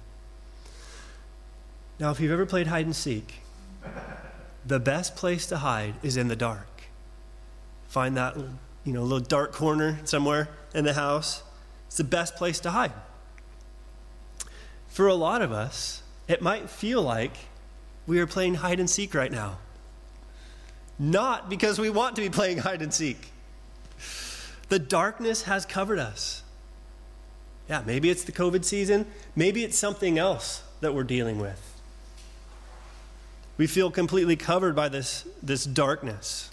Now, 1.99 2.11
if 2.11 2.21
you've 2.21 2.33
ever 2.33 2.45
played 2.45 2.67
hide 2.67 2.85
and 2.85 2.95
seek, 2.95 3.41
the 4.67 4.79
best 4.79 5.17
place 5.17 5.47
to 5.47 5.59
hide 5.59 5.95
is 6.03 6.17
in 6.17 6.29
the 6.29 6.37
dark. 6.37 6.85
Find 7.89 8.17
that 8.17 8.37
you 8.85 8.93
know 8.93 9.03
little 9.03 9.21
dark 9.21 9.53
corner 9.53 9.99
somewhere 10.05 10.49
in 10.75 10.85
the 10.85 10.93
house. 10.93 11.43
It's 11.87 11.97
the 11.97 12.05
best 12.05 12.37
place 12.37 12.61
to 12.61 12.71
hide. 12.71 12.93
For 14.89 15.07
a 15.07 15.15
lot 15.15 15.41
of 15.41 15.53
us, 15.53 16.03
it 16.29 16.43
might 16.43 16.69
feel 16.69 17.03
like 17.03 17.33
we 18.07 18.19
are 18.21 18.27
playing 18.27 18.57
hide 18.57 18.81
and 18.81 18.91
seek 18.91 19.15
right 19.15 19.33
now. 19.33 19.59
Not 20.99 21.49
because 21.49 21.79
we 21.79 21.91
want 21.91 22.17
to 22.17 22.23
be 22.23 22.31
playing 22.31 22.59
hide 22.59 22.83
and 22.83 22.93
seek. 22.93 23.31
The 24.69 24.79
darkness 24.79 25.43
has 25.43 25.65
covered 25.65 25.99
us. 25.99 26.43
Yeah, 27.69 27.83
maybe 27.87 28.11
it's 28.11 28.25
the 28.25 28.33
COVID 28.33 28.65
season. 28.65 29.07
Maybe 29.35 29.65
it's 29.65 29.79
something 29.79 30.19
else 30.19 30.63
that 30.81 30.95
we're 30.95 31.05
dealing 31.05 31.39
with. 31.39 31.76
We 33.59 33.67
feel 33.67 33.91
completely 33.91 34.37
covered 34.37 34.77
by 34.77 34.89
this, 34.89 35.27
this 35.43 35.65
darkness. 35.65 36.51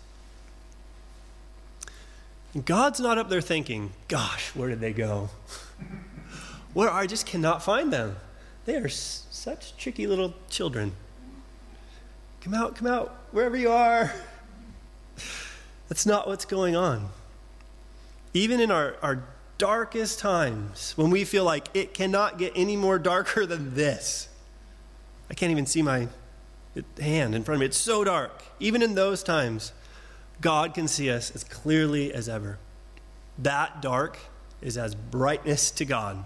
God's 2.65 2.99
not 2.99 3.17
up 3.17 3.29
there 3.29 3.41
thinking, 3.41 3.91
gosh, 4.07 4.55
where 4.55 4.69
did 4.69 4.79
they 4.79 4.93
go? 4.93 5.29
where 6.73 6.89
I 6.89 7.07
just 7.07 7.25
cannot 7.25 7.63
find 7.63 7.91
them. 7.91 8.15
They 8.65 8.77
are 8.77 8.85
s- 8.85 9.25
such 9.31 9.75
tricky 9.75 10.07
little 10.07 10.33
children. 10.49 10.93
Come 12.41 12.53
out, 12.53 12.75
come 12.75 12.87
out, 12.87 13.15
wherever 13.31 13.57
you 13.57 13.71
are. 13.71 14.13
That's 15.89 16.05
not 16.05 16.27
what's 16.27 16.45
going 16.45 16.75
on. 16.75 17.09
Even 18.33 18.59
in 18.59 18.71
our, 18.71 18.95
our 19.01 19.23
darkest 19.57 20.19
times, 20.19 20.93
when 20.95 21.09
we 21.09 21.23
feel 21.23 21.43
like 21.43 21.67
it 21.73 21.93
cannot 21.93 22.37
get 22.37 22.53
any 22.55 22.77
more 22.77 22.99
darker 22.99 23.45
than 23.45 23.75
this, 23.75 24.29
I 25.29 25.33
can't 25.33 25.51
even 25.51 25.65
see 25.65 25.81
my 25.81 26.07
hand 26.99 27.35
in 27.35 27.43
front 27.43 27.57
of 27.57 27.59
me. 27.59 27.65
It's 27.67 27.77
so 27.77 28.03
dark. 28.03 28.43
Even 28.59 28.81
in 28.81 28.95
those 28.95 29.23
times, 29.23 29.73
God 30.41 30.73
can 30.73 30.87
see 30.87 31.09
us 31.09 31.31
as 31.35 31.43
clearly 31.43 32.13
as 32.13 32.27
ever. 32.27 32.57
That 33.37 33.81
dark 33.81 34.17
is 34.61 34.77
as 34.77 34.95
brightness 34.95 35.71
to 35.71 35.85
God. 35.85 36.23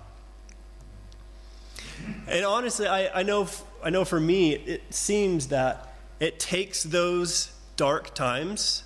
And 2.27 2.45
honestly, 2.45 2.87
I, 2.87 3.19
I, 3.19 3.23
know, 3.23 3.47
I 3.83 3.89
know 3.89 4.05
for 4.05 4.19
me, 4.19 4.53
it 4.53 4.93
seems 4.93 5.47
that 5.47 5.93
it 6.19 6.39
takes 6.39 6.83
those 6.83 7.51
dark 7.75 8.13
times 8.13 8.83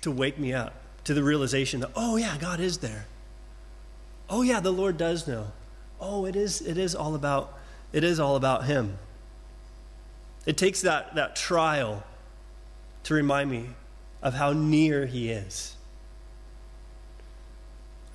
to 0.00 0.10
wake 0.10 0.38
me 0.38 0.52
up 0.52 0.74
to 1.04 1.14
the 1.14 1.22
realization 1.22 1.80
that, 1.80 1.90
oh, 1.96 2.16
yeah, 2.16 2.36
God 2.38 2.60
is 2.60 2.78
there. 2.78 3.06
Oh, 4.30 4.42
yeah, 4.42 4.60
the 4.60 4.72
Lord 4.72 4.96
does 4.96 5.26
know. 5.26 5.52
Oh, 6.00 6.24
it 6.24 6.36
is, 6.36 6.60
it 6.60 6.78
is 6.78 6.94
all 6.94 7.14
about, 7.14 7.58
it 7.92 8.04
is 8.04 8.20
all 8.20 8.36
about 8.36 8.66
Him. 8.66 8.98
It 10.48 10.56
takes 10.56 10.80
that, 10.80 11.14
that 11.14 11.36
trial 11.36 12.02
to 13.02 13.12
remind 13.12 13.50
me 13.50 13.66
of 14.22 14.32
how 14.32 14.54
near 14.54 15.04
He 15.04 15.28
is. 15.30 15.76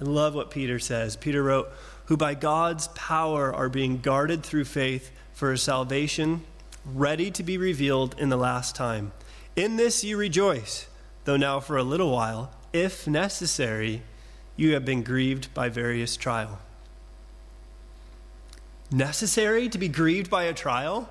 I 0.02 0.06
love 0.06 0.34
what 0.34 0.50
Peter 0.50 0.80
says. 0.80 1.16
Peter 1.16 1.44
wrote, 1.44 1.70
Who 2.06 2.18
by 2.18 2.34
God's 2.34 2.88
power 2.88 3.54
are 3.54 3.70
being 3.70 4.00
guarded 4.00 4.42
through 4.42 4.66
faith 4.66 5.12
for 5.32 5.52
a 5.52 5.60
salvation 5.60 6.44
ready 6.84 7.30
to 7.30 7.44
be 7.44 7.56
revealed 7.56 8.16
in 8.18 8.30
the 8.30 8.36
last 8.36 8.76
time. 8.76 9.12
In 9.56 9.76
this 9.76 10.04
you 10.04 10.18
rejoice, 10.18 10.88
though 11.26 11.38
now 11.38 11.60
for 11.60 11.78
a 11.78 11.84
little 11.84 12.10
while, 12.10 12.52
if 12.74 13.08
necessary, 13.08 14.02
you 14.56 14.74
have 14.74 14.86
been 14.86 15.04
grieved 15.04 15.54
by 15.54 15.70
various 15.70 16.18
trial. 16.18 16.58
Necessary 18.92 19.70
to 19.70 19.78
be 19.78 19.88
grieved 19.88 20.32
by 20.32 20.46
a 20.46 20.54
trial? 20.56 21.08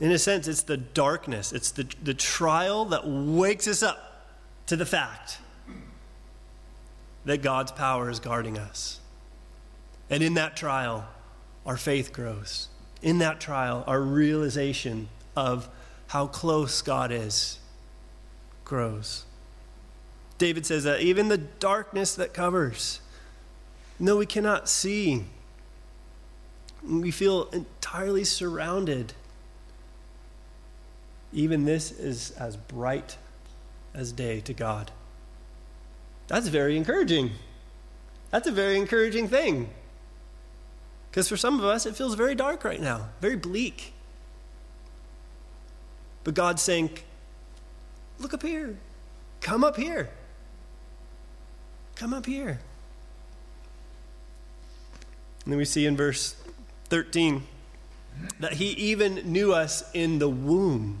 In 0.00 0.12
a 0.12 0.18
sense, 0.18 0.46
it's 0.46 0.62
the 0.62 0.76
darkness, 0.76 1.52
it's 1.52 1.72
the, 1.72 1.86
the 2.02 2.14
trial 2.14 2.84
that 2.86 3.06
wakes 3.06 3.66
us 3.66 3.82
up 3.82 4.26
to 4.66 4.76
the 4.76 4.86
fact 4.86 5.38
that 7.24 7.42
God's 7.42 7.72
power 7.72 8.08
is 8.08 8.20
guarding 8.20 8.58
us. 8.58 9.00
And 10.08 10.22
in 10.22 10.34
that 10.34 10.56
trial, 10.56 11.06
our 11.66 11.76
faith 11.76 12.12
grows. 12.12 12.68
In 13.02 13.18
that 13.18 13.40
trial, 13.40 13.84
our 13.86 14.00
realization 14.00 15.08
of 15.36 15.68
how 16.08 16.26
close 16.26 16.80
God 16.80 17.12
is 17.12 17.58
grows. 18.64 19.24
David 20.38 20.64
says 20.64 20.84
that 20.84 21.00
even 21.00 21.28
the 21.28 21.38
darkness 21.38 22.14
that 22.14 22.32
covers, 22.32 23.00
no, 23.98 24.16
we 24.16 24.26
cannot 24.26 24.68
see, 24.68 25.24
we 26.88 27.10
feel 27.10 27.48
entirely 27.50 28.24
surrounded 28.24 29.12
even 31.32 31.64
this 31.64 31.90
is 31.90 32.30
as 32.32 32.56
bright 32.56 33.16
as 33.94 34.12
day 34.12 34.40
to 34.40 34.54
God. 34.54 34.90
That's 36.28 36.48
very 36.48 36.76
encouraging. 36.76 37.32
That's 38.30 38.46
a 38.46 38.52
very 38.52 38.76
encouraging 38.76 39.28
thing. 39.28 39.70
Because 41.10 41.28
for 41.28 41.36
some 41.36 41.58
of 41.58 41.64
us, 41.64 41.86
it 41.86 41.96
feels 41.96 42.14
very 42.14 42.34
dark 42.34 42.64
right 42.64 42.80
now, 42.80 43.08
very 43.20 43.36
bleak. 43.36 43.92
But 46.24 46.34
God's 46.34 46.62
saying, 46.62 46.90
Look 48.18 48.34
up 48.34 48.42
here. 48.42 48.76
Come 49.40 49.62
up 49.62 49.76
here. 49.76 50.10
Come 51.94 52.12
up 52.12 52.26
here. 52.26 52.58
And 55.44 55.52
then 55.52 55.58
we 55.58 55.64
see 55.64 55.86
in 55.86 55.96
verse 55.96 56.34
13 56.88 57.44
that 58.40 58.54
He 58.54 58.70
even 58.70 59.32
knew 59.32 59.54
us 59.54 59.88
in 59.94 60.18
the 60.18 60.28
womb. 60.28 61.00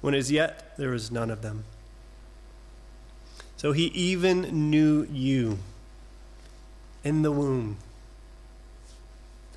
when 0.00 0.14
as 0.14 0.30
yet 0.30 0.76
there 0.76 0.90
was 0.90 1.10
none 1.10 1.30
of 1.30 1.42
them. 1.42 1.64
So 3.56 3.72
he 3.72 3.86
even 3.86 4.70
knew 4.70 5.06
you 5.10 5.58
in 7.04 7.22
the 7.22 7.32
womb. 7.32 7.78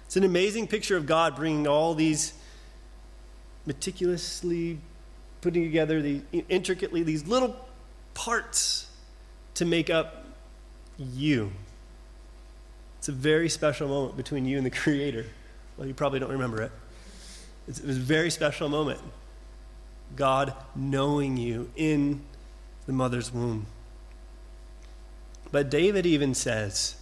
It's 0.06 0.16
an 0.16 0.24
amazing 0.24 0.68
picture 0.68 0.98
of 0.98 1.06
God 1.06 1.36
bringing 1.36 1.68
all 1.68 1.94
these 1.94 2.34
meticulously 3.66 4.80
putting 5.42 5.64
together 5.64 6.02
the 6.02 6.22
intricately 6.50 7.04
these 7.04 7.28
little 7.28 7.56
parts 8.14 8.90
to 9.56 9.66
make 9.66 9.90
up 9.90 10.26
you. 10.98 11.52
It's 12.98 13.10
a 13.10 13.14
very 13.14 13.50
special 13.50 13.88
moment 13.88 14.18
between 14.18 14.46
you 14.46 14.58
and 14.58 14.66
the 14.66 14.72
Creator. 14.84 15.26
Well, 15.78 15.88
you 15.88 15.94
probably 15.94 16.20
don't 16.20 16.32
remember 16.32 16.62
it. 16.62 16.72
It 17.68 17.86
was 17.86 17.98
a 17.98 18.00
very 18.00 18.32
special 18.32 18.68
moment. 18.68 19.00
God 20.16 20.54
knowing 20.76 21.38
you 21.38 21.70
in 21.76 22.22
the 22.86 22.94
mother's 22.94 23.34
womb. 23.34 23.68
But 25.52 25.70
David 25.70 26.06
even 26.06 26.34
says 26.34 26.96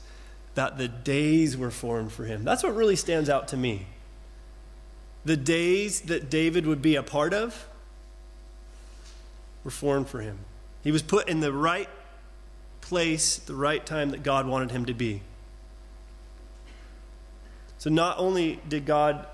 that 0.55 0.77
the 0.77 0.87
days 0.87 1.55
were 1.57 1.71
formed 1.71 2.11
for 2.11 2.25
him. 2.25 2.43
That's 2.43 2.63
what 2.63 2.75
really 2.75 2.95
stands 2.95 3.29
out 3.29 3.47
to 3.49 3.57
me. 3.57 3.87
The 5.25 5.37
days 5.37 6.01
that 6.01 6.29
David 6.29 6.65
would 6.65 6.81
be 6.81 6.95
a 6.95 7.03
part 7.03 7.33
of 7.33 7.67
were 9.63 9.71
formed 9.71 10.07
for 10.07 10.21
him. 10.21 10.39
He 10.83 10.91
was 10.91 11.01
put 11.01 11.27
in 11.27 11.41
the 11.41 11.51
right 11.51 11.89
place, 12.81 13.37
the 13.37 13.53
right 13.53 13.85
time 13.85 14.11
that 14.11 14.23
God 14.23 14.47
wanted 14.47 14.71
him 14.71 14.85
to 14.85 14.93
be. 14.93 15.21
So 17.77 17.89
not 17.89 18.17
only 18.17 18.59
did 18.67 18.85
God 18.85 19.27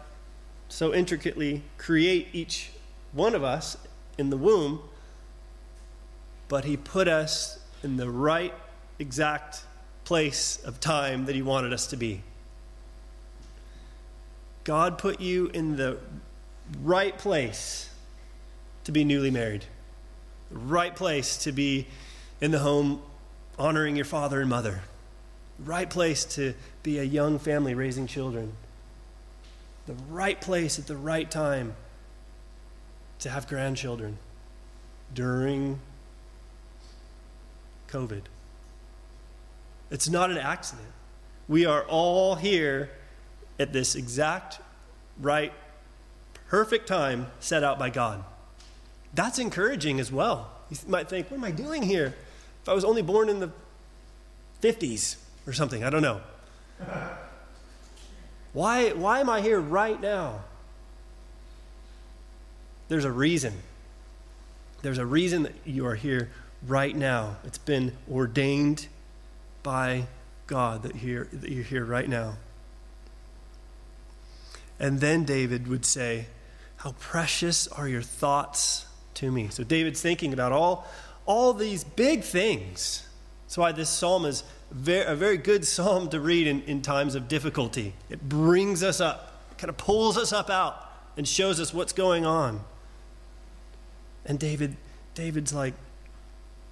so 0.68 0.94
intricately 0.94 1.62
create 1.78 2.30
each 2.34 2.72
one 3.14 3.36
of 3.36 3.44
us 3.44 3.78
in 4.18 4.30
the 4.30 4.38
womb, 4.38 4.82
but 6.48 6.66
he 6.66 6.76
put 6.76 7.08
us 7.08 7.60
in 7.84 7.98
the 7.98 8.10
right 8.10 8.54
exact 9.00 9.64
place 10.04 10.58
of 10.66 10.80
time 10.80 11.26
that 11.26 11.36
he 11.36 11.42
wanted 11.42 11.72
us 11.72 11.88
to 11.88 11.98
be. 11.98 12.22
God 14.64 14.98
put 14.98 15.20
you 15.20 15.48
in 15.48 15.76
the 15.76 15.98
right 16.82 17.18
place 17.18 17.90
to 18.86 18.92
be 18.92 19.04
newly 19.04 19.32
married, 19.32 19.66
right 20.52 20.96
place 20.96 21.38
to 21.38 21.52
be 21.52 21.88
in 22.42 22.52
the 22.52 22.60
home 22.60 23.02
honoring 23.58 23.96
your 23.96 24.06
father 24.06 24.42
and 24.42 24.50
mother, 24.50 24.82
right 25.60 25.90
place 25.90 26.26
to 26.26 26.54
be 26.82 27.00
a 27.00 27.04
young 27.04 27.40
family 27.40 27.74
raising 27.74 28.08
children, 28.08 28.54
the 29.86 29.94
right 30.10 30.40
place 30.40 30.80
at 30.80 30.88
the 30.88 30.96
right 30.96 31.30
time 31.30 31.76
to 33.24 33.30
have 33.30 33.48
grandchildren 33.48 34.18
during 35.14 35.80
COVID. 37.88 38.24
It's 39.90 40.10
not 40.10 40.30
an 40.30 40.38
accident. 40.38 40.90
We 41.48 41.66
are 41.66 41.84
all 41.84 42.36
here 42.36 42.90
at 43.58 43.72
this 43.72 43.96
exact 43.96 44.60
right, 45.22 45.54
perfect 46.50 46.86
time 46.86 47.28
set 47.40 47.64
out 47.64 47.80
by 47.80 47.90
God. 47.90 48.26
That's 49.14 49.40
encouraging 49.40 50.02
as 50.02 50.12
well. 50.12 50.52
You 50.70 50.78
might 50.88 51.08
think, 51.08 51.32
what 51.32 51.38
am 51.38 51.46
I 51.46 51.52
doing 51.52 51.84
here? 51.84 52.16
If 52.62 52.68
I 52.68 52.74
was 52.74 52.84
only 52.84 53.04
born 53.04 53.30
in 53.30 53.40
the 53.40 53.52
50s 54.62 55.16
or 55.48 55.54
something, 55.54 55.82
I 55.82 55.90
don't 55.90 56.02
know. 56.02 56.20
Why, 58.54 58.92
why 58.92 59.20
am 59.20 59.32
I 59.32 59.42
here 59.42 59.60
right 59.60 60.00
now? 60.00 60.42
There's 62.94 63.06
a 63.06 63.12
reason. 63.12 63.54
There's 64.84 65.00
a 65.00 65.06
reason 65.08 65.42
that 65.42 65.56
you 65.66 65.88
are 65.88 65.96
here 65.96 66.30
right 66.68 66.96
now. 66.96 67.38
It's 67.44 67.58
been 67.58 67.94
ordained 68.08 68.86
by 69.64 70.06
God 70.46 70.84
that 70.84 71.02
you're, 71.02 71.26
that 71.34 71.50
you're 71.50 71.64
here 71.64 71.86
right 71.86 72.08
now. 72.08 72.38
And 74.80 75.00
then 75.00 75.24
David 75.24 75.68
would 75.68 75.86
say, 75.86 76.28
How 76.76 76.92
precious 77.00 77.68
are 77.68 77.88
your 77.88 78.04
thoughts 78.04 78.86
to 79.16 79.32
me. 79.32 79.48
So 79.50 79.64
David's 79.64 80.04
thinking 80.04 80.32
about 80.32 80.52
all, 80.52 80.88
all 81.26 81.52
these 81.52 81.84
big 81.84 82.22
things. 82.22 83.08
That's 83.48 83.58
why 83.58 83.72
this 83.72 83.90
psalm 83.90 84.24
is 84.24 84.44
very, 84.70 85.04
a 85.04 85.16
very 85.16 85.38
good 85.38 85.66
psalm 85.66 86.10
to 86.10 86.20
read 86.20 86.46
in, 86.46 86.62
in 86.66 86.84
times 86.84 87.16
of 87.16 87.28
difficulty. 87.28 87.96
It 88.12 88.30
brings 88.30 88.84
us 88.84 89.02
up, 89.02 89.58
kind 89.58 89.70
of 89.70 89.78
pulls 89.78 90.16
us 90.16 90.32
up 90.32 90.52
out, 90.52 90.92
and 91.18 91.28
shows 91.28 91.60
us 91.60 91.74
what's 91.74 91.92
going 91.92 92.24
on. 92.24 92.64
And 94.26 94.40
David, 94.40 94.78
David's 95.16 95.54
like, 95.54 95.74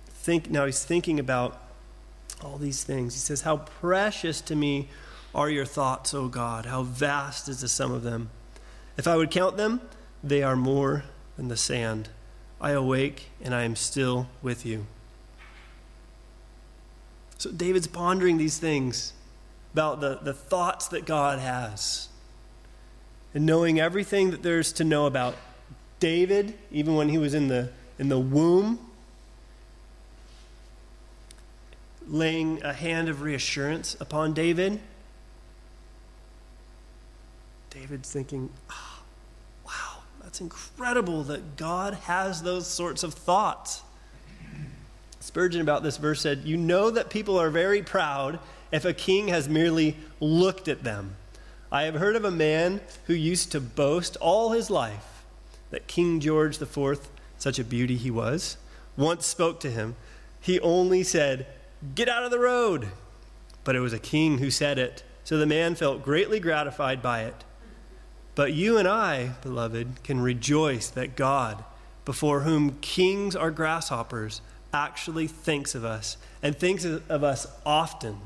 think 0.08 0.50
now 0.50 0.66
he's 0.66 0.84
thinking 0.84 1.20
about 1.20 1.62
all 2.44 2.58
these 2.58 2.84
things. 2.84 3.14
He 3.14 3.20
says, 3.20 3.42
How 3.42 3.58
precious 3.58 4.42
to 4.42 4.56
me 4.56 4.88
are 5.34 5.50
your 5.50 5.66
thoughts, 5.66 6.14
O 6.14 6.28
God. 6.28 6.66
How 6.66 6.84
vast 6.84 7.48
is 7.48 7.62
the 7.62 7.68
sum 7.68 7.92
of 7.92 8.04
them. 8.04 8.30
If 8.98 9.08
I 9.08 9.16
would 9.16 9.32
count 9.32 9.58
them, 9.58 9.82
they 10.24 10.44
are 10.44 10.56
more 10.56 11.06
than 11.38 11.48
the 11.48 11.58
sand. 11.58 12.10
I 12.60 12.72
awake 12.72 13.30
and 13.42 13.56
I 13.56 13.64
am 13.64 13.76
still 13.76 14.28
with 14.42 14.66
you. 14.66 14.86
So 17.38 17.52
David's 17.52 17.88
pondering 17.88 18.38
these 18.38 18.60
things 18.60 19.14
about 19.74 20.02
the, 20.02 20.20
the 20.22 20.34
thoughts 20.34 20.88
that 20.90 21.06
God 21.06 21.40
has 21.40 22.10
and 23.34 23.46
knowing 23.46 23.80
everything 23.80 24.30
that 24.32 24.44
there's 24.44 24.72
to 24.74 24.84
know 24.84 25.08
about 25.08 25.36
David, 26.02 26.56
even 26.72 26.96
when 26.96 27.08
he 27.10 27.20
was 27.20 27.34
in 27.36 27.48
the, 27.48 27.70
in 28.00 28.10
the 28.10 28.20
womb, 28.20 28.80
laying 32.08 32.62
a 32.64 32.74
hand 32.74 33.08
of 33.08 33.22
reassurance 33.22 33.96
upon 34.02 34.34
David. 34.34 34.80
David's 37.70 38.12
thinking, 38.12 38.50
oh, 38.72 39.04
wow, 39.64 40.02
that's 40.24 40.42
incredible 40.42 41.24
that 41.24 41.56
God 41.56 41.94
has 41.94 42.42
those 42.42 42.66
sorts 42.66 43.04
of 43.04 43.14
thoughts. 43.14 43.84
Spurgeon, 45.20 45.62
about 45.62 45.84
this 45.84 45.98
verse, 45.98 46.20
said, 46.20 46.40
You 46.46 46.58
know 46.58 46.90
that 46.90 47.12
people 47.12 47.40
are 47.40 47.52
very 47.52 47.84
proud 47.84 48.40
if 48.72 48.86
a 48.86 48.94
king 48.94 49.28
has 49.28 49.48
merely 49.48 49.96
looked 50.20 50.68
at 50.68 50.84
them. 50.84 51.16
I 51.72 51.84
have 51.84 51.94
heard 51.94 52.16
of 52.16 52.26
a 52.26 52.32
man 52.32 52.82
who 53.06 53.14
used 53.14 53.52
to 53.52 53.62
boast 53.62 54.18
all 54.18 54.52
his 54.52 54.72
life 54.72 55.11
that 55.72 55.88
King 55.88 56.20
George 56.20 56.62
IV, 56.62 57.10
such 57.38 57.58
a 57.58 57.64
beauty 57.64 57.98
he 57.98 58.12
was, 58.12 58.58
once 58.96 59.26
spoke 59.26 59.60
to 59.62 59.72
him. 59.72 59.96
He 60.40 60.60
only 60.60 61.04
said, 61.04 61.48
Get 61.96 62.08
out 62.08 62.24
of 62.24 62.32
the 62.32 62.40
road. 62.40 62.90
But 63.64 63.76
it 63.76 63.80
was 63.80 63.94
a 63.94 64.00
king 64.00 64.38
who 64.38 64.52
said 64.52 64.78
it, 64.78 65.04
so 65.24 65.38
the 65.38 65.46
man 65.46 65.76
felt 65.76 66.04
greatly 66.04 66.40
gratified 66.40 67.02
by 67.02 67.24
it. 67.24 67.44
But 68.36 68.54
you 68.54 68.78
and 68.78 68.88
I, 68.88 69.32
beloved, 69.42 70.04
can 70.04 70.20
rejoice 70.20 70.90
that 70.90 71.16
God, 71.16 71.64
before 72.06 72.42
whom 72.42 72.78
kings 72.82 73.36
are 73.36 73.52
grasshoppers, 73.52 74.42
actually 74.74 75.28
thinks 75.28 75.76
of 75.76 75.84
us 75.84 76.18
and 76.42 76.56
thinks 76.56 76.86
of 76.86 77.24
us 77.24 77.48
often. 77.66 78.18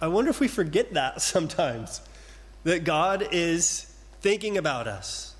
I 0.00 0.08
wonder 0.08 0.30
if 0.30 0.40
we 0.40 0.48
forget 0.48 0.94
that 0.94 1.20
sometimes, 1.22 2.00
that 2.64 2.84
God 2.84 3.28
is 3.32 3.89
thinking 4.20 4.56
about 4.56 4.86
us. 4.86 5.34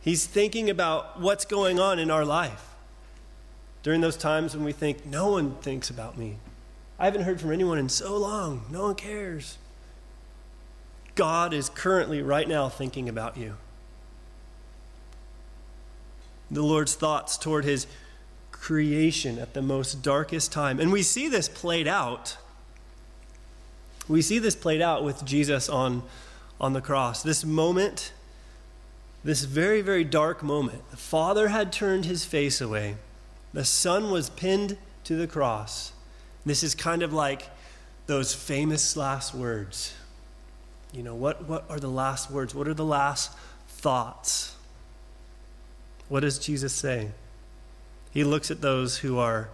He's 0.00 0.26
thinking 0.26 0.68
about 0.68 1.20
what's 1.20 1.44
going 1.44 1.80
on 1.80 1.98
in 1.98 2.10
our 2.10 2.24
life. 2.24 2.74
During 3.82 4.00
those 4.00 4.16
times 4.16 4.54
when 4.54 4.64
we 4.64 4.72
think, 4.72 5.06
no 5.06 5.30
one 5.30 5.54
thinks 5.56 5.90
about 5.90 6.18
me. 6.18 6.36
I 6.98 7.06
haven't 7.06 7.22
heard 7.22 7.40
from 7.40 7.52
anyone 7.52 7.78
in 7.78 7.88
so 7.88 8.16
long. 8.16 8.64
No 8.70 8.82
one 8.82 8.94
cares. 8.94 9.58
God 11.14 11.54
is 11.54 11.68
currently, 11.68 12.22
right 12.22 12.48
now, 12.48 12.68
thinking 12.68 13.08
about 13.08 13.36
you. 13.36 13.56
The 16.50 16.62
Lord's 16.62 16.94
thoughts 16.94 17.36
toward 17.38 17.64
his 17.64 17.86
creation 18.50 19.38
at 19.38 19.54
the 19.54 19.62
most 19.62 20.02
darkest 20.02 20.52
time. 20.52 20.80
And 20.80 20.92
we 20.92 21.02
see 21.02 21.28
this 21.28 21.48
played 21.48 21.88
out. 21.88 22.36
We 24.08 24.22
see 24.22 24.38
this 24.38 24.54
played 24.54 24.80
out 24.80 25.04
with 25.04 25.24
Jesus 25.24 25.68
on 25.68 26.02
on 26.64 26.72
the 26.72 26.80
cross. 26.80 27.22
This 27.22 27.44
moment, 27.44 28.12
this 29.22 29.44
very, 29.44 29.82
very 29.82 30.02
dark 30.02 30.42
moment, 30.42 30.90
the 30.90 30.96
Father 30.96 31.48
had 31.48 31.70
turned 31.70 32.06
his 32.06 32.24
face 32.24 32.60
away. 32.60 32.96
The 33.52 33.66
Son 33.66 34.10
was 34.10 34.30
pinned 34.30 34.78
to 35.04 35.14
the 35.14 35.26
cross. 35.26 35.92
This 36.46 36.62
is 36.62 36.74
kind 36.74 37.02
of 37.02 37.12
like 37.12 37.50
those 38.06 38.34
famous 38.34 38.96
last 38.96 39.34
words. 39.34 39.94
You 40.92 41.02
know, 41.02 41.14
what, 41.14 41.46
what 41.46 41.66
are 41.68 41.78
the 41.78 41.88
last 41.88 42.30
words? 42.30 42.54
What 42.54 42.66
are 42.66 42.74
the 42.74 42.84
last 42.84 43.30
thoughts? 43.68 44.56
What 46.08 46.20
does 46.20 46.38
Jesus 46.38 46.72
say? 46.72 47.10
He 48.10 48.24
looks 48.24 48.50
at 48.50 48.62
those 48.62 48.98
who 48.98 49.18
are 49.18 49.50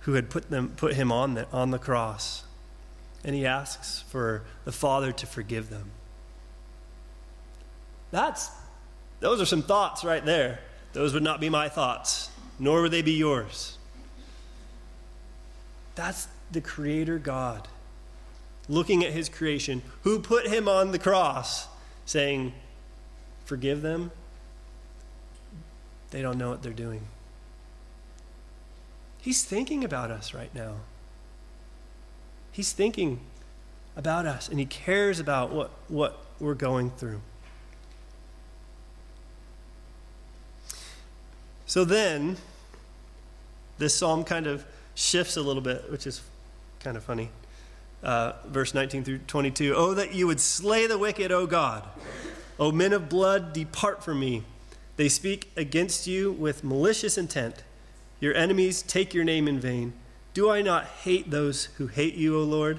who 0.00 0.12
had 0.12 0.30
put 0.30 0.50
them 0.50 0.72
put 0.76 0.94
him 0.94 1.10
on 1.10 1.34
the, 1.34 1.50
on 1.50 1.72
the 1.72 1.78
cross 1.80 2.44
and 3.26 3.34
he 3.34 3.44
asks 3.44 4.04
for 4.08 4.44
the 4.64 4.72
Father 4.72 5.10
to 5.10 5.26
forgive 5.26 5.68
them. 5.68 5.90
That's, 8.12 8.48
those 9.18 9.40
are 9.40 9.46
some 9.46 9.62
thoughts 9.62 10.04
right 10.04 10.24
there. 10.24 10.60
Those 10.92 11.12
would 11.12 11.24
not 11.24 11.40
be 11.40 11.48
my 11.48 11.68
thoughts, 11.68 12.30
nor 12.60 12.82
would 12.82 12.92
they 12.92 13.02
be 13.02 13.12
yours. 13.12 13.76
That's 15.96 16.28
the 16.52 16.60
Creator 16.60 17.18
God 17.18 17.66
looking 18.68 19.04
at 19.04 19.12
His 19.12 19.28
creation, 19.28 19.82
who 20.02 20.20
put 20.20 20.46
Him 20.46 20.68
on 20.68 20.92
the 20.92 20.98
cross, 20.98 21.66
saying, 22.04 22.52
Forgive 23.44 23.82
them. 23.82 24.12
They 26.10 26.22
don't 26.22 26.38
know 26.38 26.50
what 26.50 26.62
they're 26.62 26.72
doing. 26.72 27.02
He's 29.20 29.44
thinking 29.44 29.84
about 29.84 30.10
us 30.10 30.32
right 30.32 30.54
now. 30.54 30.76
He's 32.56 32.72
thinking 32.72 33.20
about 33.96 34.24
us 34.24 34.48
and 34.48 34.58
he 34.58 34.64
cares 34.64 35.20
about 35.20 35.52
what, 35.52 35.70
what 35.88 36.24
we're 36.40 36.54
going 36.54 36.88
through. 36.88 37.20
So 41.66 41.84
then, 41.84 42.38
this 43.76 43.94
psalm 43.94 44.24
kind 44.24 44.46
of 44.46 44.64
shifts 44.94 45.36
a 45.36 45.42
little 45.42 45.60
bit, 45.60 45.90
which 45.90 46.06
is 46.06 46.22
kind 46.80 46.96
of 46.96 47.04
funny. 47.04 47.28
Uh, 48.02 48.32
verse 48.46 48.72
19 48.72 49.04
through 49.04 49.18
22 49.18 49.74
Oh, 49.76 49.92
that 49.92 50.14
you 50.14 50.26
would 50.26 50.40
slay 50.40 50.86
the 50.86 50.96
wicked, 50.96 51.30
O 51.30 51.46
God. 51.46 51.84
O 52.58 52.72
men 52.72 52.94
of 52.94 53.10
blood, 53.10 53.52
depart 53.52 54.02
from 54.02 54.18
me. 54.18 54.44
They 54.96 55.10
speak 55.10 55.52
against 55.58 56.06
you 56.06 56.32
with 56.32 56.64
malicious 56.64 57.18
intent. 57.18 57.64
Your 58.18 58.34
enemies 58.34 58.80
take 58.80 59.12
your 59.12 59.24
name 59.24 59.46
in 59.46 59.60
vain. 59.60 59.92
Do 60.36 60.50
I 60.50 60.60
not 60.60 60.84
hate 60.84 61.30
those 61.30 61.64
who 61.78 61.86
hate 61.86 62.14
you, 62.14 62.36
O 62.36 62.42
Lord? 62.42 62.78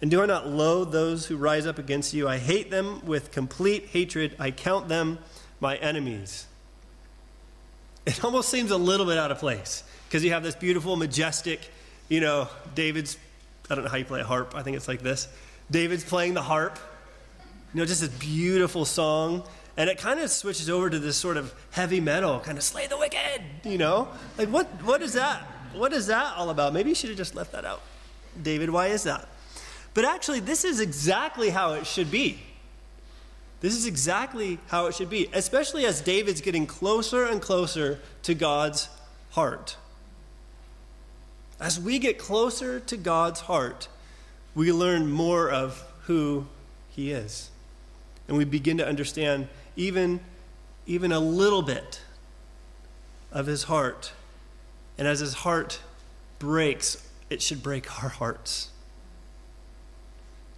And 0.00 0.08
do 0.08 0.22
I 0.22 0.26
not 0.26 0.46
loathe 0.46 0.92
those 0.92 1.26
who 1.26 1.36
rise 1.36 1.66
up 1.66 1.76
against 1.76 2.14
you? 2.14 2.28
I 2.28 2.38
hate 2.38 2.70
them 2.70 3.04
with 3.04 3.32
complete 3.32 3.86
hatred. 3.86 4.36
I 4.38 4.52
count 4.52 4.86
them 4.86 5.18
my 5.58 5.74
enemies. 5.78 6.46
It 8.06 8.22
almost 8.22 8.50
seems 8.50 8.70
a 8.70 8.76
little 8.76 9.04
bit 9.04 9.18
out 9.18 9.32
of 9.32 9.40
place 9.40 9.82
because 10.06 10.22
you 10.22 10.30
have 10.30 10.44
this 10.44 10.54
beautiful, 10.54 10.94
majestic, 10.94 11.68
you 12.08 12.20
know, 12.20 12.46
David's, 12.76 13.18
I 13.68 13.74
don't 13.74 13.82
know 13.82 13.90
how 13.90 13.96
you 13.96 14.04
play 14.04 14.20
a 14.20 14.24
harp. 14.24 14.54
I 14.54 14.62
think 14.62 14.76
it's 14.76 14.86
like 14.86 15.02
this. 15.02 15.26
David's 15.72 16.04
playing 16.04 16.34
the 16.34 16.42
harp. 16.42 16.78
You 17.74 17.80
know, 17.80 17.84
just 17.84 18.02
this 18.02 18.10
beautiful 18.10 18.84
song. 18.84 19.42
And 19.76 19.90
it 19.90 19.98
kind 19.98 20.20
of 20.20 20.30
switches 20.30 20.70
over 20.70 20.88
to 20.88 21.00
this 21.00 21.16
sort 21.16 21.36
of 21.36 21.52
heavy 21.72 21.98
metal, 21.98 22.38
kind 22.38 22.58
of 22.58 22.62
slay 22.62 22.86
the 22.86 22.96
wicked, 22.96 23.42
you 23.64 23.76
know? 23.76 24.06
Like, 24.38 24.50
what, 24.50 24.68
what 24.84 25.02
is 25.02 25.14
that? 25.14 25.44
What 25.74 25.92
is 25.92 26.06
that 26.06 26.36
all 26.36 26.50
about? 26.50 26.72
Maybe 26.72 26.90
you 26.90 26.94
should 26.94 27.10
have 27.10 27.18
just 27.18 27.34
left 27.34 27.52
that 27.52 27.64
out. 27.64 27.80
David, 28.40 28.70
why 28.70 28.88
is 28.88 29.02
that? 29.04 29.28
But 29.94 30.04
actually, 30.04 30.40
this 30.40 30.64
is 30.64 30.80
exactly 30.80 31.50
how 31.50 31.74
it 31.74 31.86
should 31.86 32.10
be. 32.10 32.38
This 33.60 33.76
is 33.76 33.86
exactly 33.86 34.58
how 34.68 34.86
it 34.86 34.94
should 34.94 35.10
be, 35.10 35.28
especially 35.32 35.86
as 35.86 36.00
David's 36.00 36.40
getting 36.40 36.66
closer 36.66 37.24
and 37.24 37.40
closer 37.40 38.00
to 38.24 38.34
God's 38.34 38.88
heart. 39.30 39.76
As 41.60 41.78
we 41.78 42.00
get 42.00 42.18
closer 42.18 42.80
to 42.80 42.96
God's 42.96 43.40
heart, 43.40 43.86
we 44.54 44.72
learn 44.72 45.10
more 45.10 45.48
of 45.48 45.84
who 46.06 46.46
He 46.90 47.12
is. 47.12 47.50
And 48.26 48.36
we 48.36 48.44
begin 48.44 48.78
to 48.78 48.86
understand 48.86 49.46
even, 49.76 50.20
even 50.86 51.12
a 51.12 51.20
little 51.20 51.62
bit 51.62 52.00
of 53.30 53.46
His 53.46 53.64
heart. 53.64 54.12
And 54.98 55.08
as 55.08 55.20
His 55.20 55.34
heart 55.34 55.80
breaks, 56.38 57.08
it 57.30 57.40
should 57.40 57.62
break 57.62 58.02
our 58.02 58.10
hearts. 58.10 58.70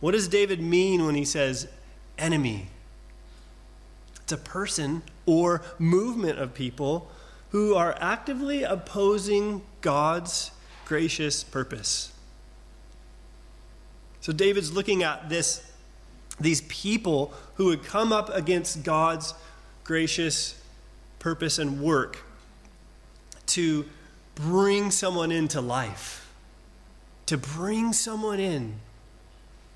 What 0.00 0.12
does 0.12 0.28
David 0.28 0.60
mean 0.60 1.06
when 1.06 1.14
he 1.14 1.24
says 1.24 1.68
enemy? 2.18 2.68
It's 4.22 4.32
a 4.32 4.36
person 4.36 5.02
or 5.24 5.62
movement 5.78 6.38
of 6.38 6.52
people 6.52 7.10
who 7.50 7.74
are 7.74 7.96
actively 8.00 8.64
opposing 8.64 9.62
God's 9.80 10.50
gracious 10.84 11.44
purpose. 11.44 12.12
So 14.20 14.32
David's 14.32 14.72
looking 14.72 15.02
at 15.02 15.28
this 15.28 15.70
these 16.40 16.62
people 16.62 17.32
who 17.54 17.66
would 17.66 17.84
come 17.84 18.12
up 18.12 18.28
against 18.28 18.82
God's 18.82 19.34
gracious 19.84 20.60
purpose 21.18 21.58
and 21.58 21.80
work 21.80 22.18
to 23.46 23.84
bring 24.34 24.90
someone 24.90 25.30
into 25.30 25.60
life, 25.60 26.32
to 27.26 27.38
bring 27.38 27.92
someone 27.92 28.40
in 28.40 28.76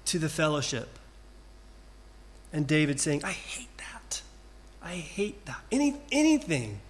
to 0.07 0.19
the 0.19 0.29
fellowship. 0.29 0.99
And 2.53 2.67
David 2.67 3.01
saying, 3.01 3.25
I 3.25 3.33
hate 3.33 3.77
that. 3.79 4.23
I 4.83 4.95
hate 4.95 5.45
that. 5.47 5.61
Any, 5.71 5.97
anything 6.11 6.81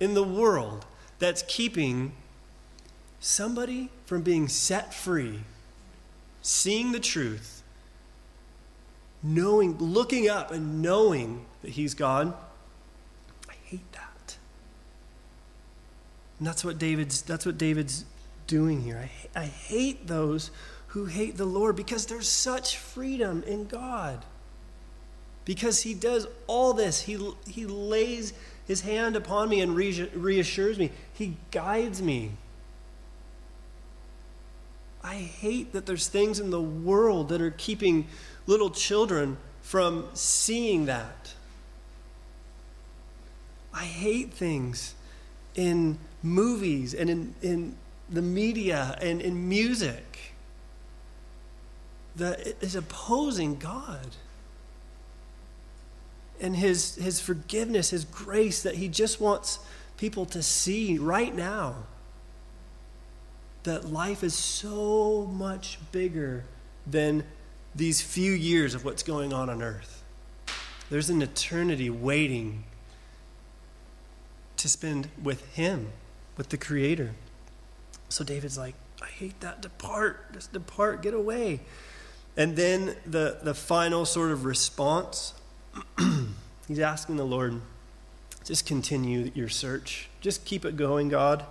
in 0.00 0.14
the 0.14 0.22
world 0.22 0.86
that's 1.18 1.42
keeping 1.48 2.12
somebody 3.20 3.90
from 4.06 4.22
being 4.22 4.48
set 4.48 4.92
free, 4.92 5.40
seeing 6.40 6.92
the 6.92 7.00
truth, 7.00 7.62
knowing, 9.22 9.78
looking 9.78 10.28
up 10.28 10.50
and 10.50 10.82
knowing 10.82 11.46
that 11.62 11.70
He's 11.70 11.94
God, 11.94 12.34
I 13.48 13.54
hate 13.64 13.92
that. 13.92 14.11
And 16.42 16.46
that's 16.48 16.64
what 16.64 16.76
David's, 16.76 17.22
that's 17.22 17.46
what 17.46 17.56
David's 17.56 18.04
doing 18.48 18.82
here. 18.82 19.08
I, 19.36 19.42
I 19.42 19.44
hate 19.44 20.08
those 20.08 20.50
who 20.88 21.04
hate 21.04 21.36
the 21.36 21.44
Lord 21.44 21.76
because 21.76 22.06
there's 22.06 22.26
such 22.26 22.78
freedom 22.78 23.44
in 23.46 23.66
God. 23.66 24.24
Because 25.44 25.82
He 25.82 25.94
does 25.94 26.26
all 26.48 26.72
this, 26.72 27.02
He, 27.02 27.16
he 27.46 27.64
lays 27.64 28.32
His 28.66 28.80
hand 28.80 29.14
upon 29.14 29.50
me 29.50 29.60
and 29.60 29.76
reassures 29.76 30.80
me, 30.80 30.90
He 31.12 31.36
guides 31.52 32.02
me. 32.02 32.32
I 35.00 35.14
hate 35.14 35.72
that 35.74 35.86
there's 35.86 36.08
things 36.08 36.40
in 36.40 36.50
the 36.50 36.60
world 36.60 37.28
that 37.28 37.40
are 37.40 37.52
keeping 37.52 38.08
little 38.48 38.70
children 38.70 39.36
from 39.60 40.08
seeing 40.14 40.86
that. 40.86 41.34
I 43.72 43.84
hate 43.84 44.34
things 44.34 44.96
in 45.54 45.98
movies 46.22 46.94
and 46.94 47.10
in, 47.10 47.34
in 47.42 47.76
the 48.08 48.22
media 48.22 48.96
and 49.00 49.20
in 49.20 49.48
music 49.48 50.34
that 52.16 52.40
is 52.60 52.76
opposing 52.76 53.56
God 53.56 54.08
and 56.40 56.56
his, 56.56 56.96
his 56.96 57.20
forgiveness, 57.20 57.90
his 57.90 58.04
grace 58.04 58.62
that 58.62 58.74
he 58.74 58.88
just 58.88 59.20
wants 59.20 59.60
people 59.96 60.26
to 60.26 60.42
see 60.42 60.98
right 60.98 61.34
now. 61.34 61.76
That 63.62 63.92
life 63.92 64.24
is 64.24 64.34
so 64.34 65.30
much 65.32 65.78
bigger 65.92 66.44
than 66.84 67.24
these 67.74 68.02
few 68.02 68.32
years 68.32 68.74
of 68.74 68.84
what's 68.84 69.04
going 69.04 69.32
on 69.32 69.48
on 69.48 69.62
earth. 69.62 70.02
There's 70.90 71.08
an 71.08 71.22
eternity 71.22 71.88
waiting 71.88 72.64
to 74.56 74.68
spend 74.68 75.08
with 75.22 75.46
him, 75.54 75.90
with 76.36 76.48
the 76.48 76.56
Creator. 76.56 77.12
So 78.08 78.24
David's 78.24 78.58
like, 78.58 78.74
I 79.00 79.06
hate 79.06 79.40
that. 79.40 79.62
Depart. 79.62 80.32
Just 80.32 80.52
depart. 80.52 81.02
Get 81.02 81.14
away. 81.14 81.60
And 82.36 82.56
then 82.56 82.96
the, 83.04 83.38
the 83.42 83.54
final 83.54 84.04
sort 84.04 84.30
of 84.30 84.44
response 84.44 85.34
he's 86.68 86.78
asking 86.78 87.16
the 87.16 87.26
Lord, 87.26 87.60
just 88.44 88.66
continue 88.66 89.30
your 89.34 89.48
search. 89.48 90.08
Just 90.20 90.44
keep 90.44 90.64
it 90.64 90.76
going, 90.76 91.08
God. 91.08 91.44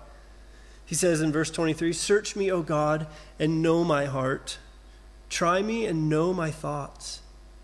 He 0.86 0.96
says 0.96 1.22
in 1.22 1.32
verse 1.32 1.50
23 1.50 1.94
Search 1.94 2.36
me, 2.36 2.52
O 2.52 2.62
God, 2.62 3.08
and 3.40 3.62
know 3.62 3.84
my 3.84 4.06
heart. 4.06 4.58
Try 5.30 5.62
me 5.62 5.86
and 5.86 6.10
know 6.10 6.34
my 6.34 6.52
thoughts. 6.52 7.22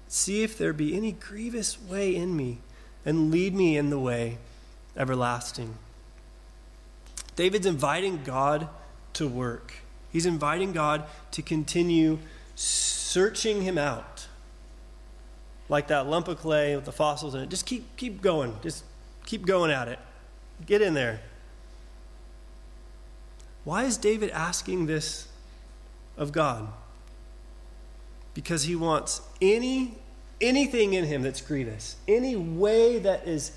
See 0.08 0.44
if 0.44 0.58
there 0.58 0.72
be 0.72 0.96
any 0.96 1.12
grievous 1.12 1.82
way 1.82 2.16
in 2.16 2.36
me, 2.36 2.60
and 3.06 3.30
lead 3.30 3.54
me 3.54 3.78
in 3.78 3.90
the 3.90 4.00
way 4.00 4.38
everlasting. 4.96 5.76
David's 7.38 7.68
inviting 7.68 8.24
God 8.24 8.68
to 9.14 9.28
work. 9.28 9.76
He's 10.12 10.26
inviting 10.26 10.74
God 10.74 11.06
to 11.32 11.42
continue 11.42 12.18
searching 12.56 13.62
him 13.62 13.78
out. 13.78 14.28
Like 15.70 15.88
that 15.88 16.08
lump 16.08 16.28
of 16.28 16.40
clay 16.40 16.76
with 16.76 16.86
the 16.86 16.92
fossils 16.92 17.36
in 17.36 17.42
it. 17.42 17.50
Just 17.50 17.66
keep, 17.66 17.96
keep 17.96 18.22
going. 18.22 18.56
Just 18.64 18.84
keep 19.26 19.46
going 19.46 19.72
at 19.72 19.88
it. 19.88 20.00
Get 20.66 20.82
in 20.82 20.96
there. 20.96 21.22
Why 23.64 23.84
is 23.84 23.98
David 23.98 24.32
asking 24.32 24.88
this 24.88 25.28
of 26.18 26.32
God? 26.32 26.68
Because 28.34 28.64
he 28.64 28.76
wants 28.76 29.22
any 29.42 29.96
anything 30.40 30.94
in 30.94 31.06
him 31.06 31.22
that's 31.22 31.42
grievous, 31.42 31.96
any 32.08 32.36
way 32.36 33.00
that 33.00 33.28
is 33.28 33.52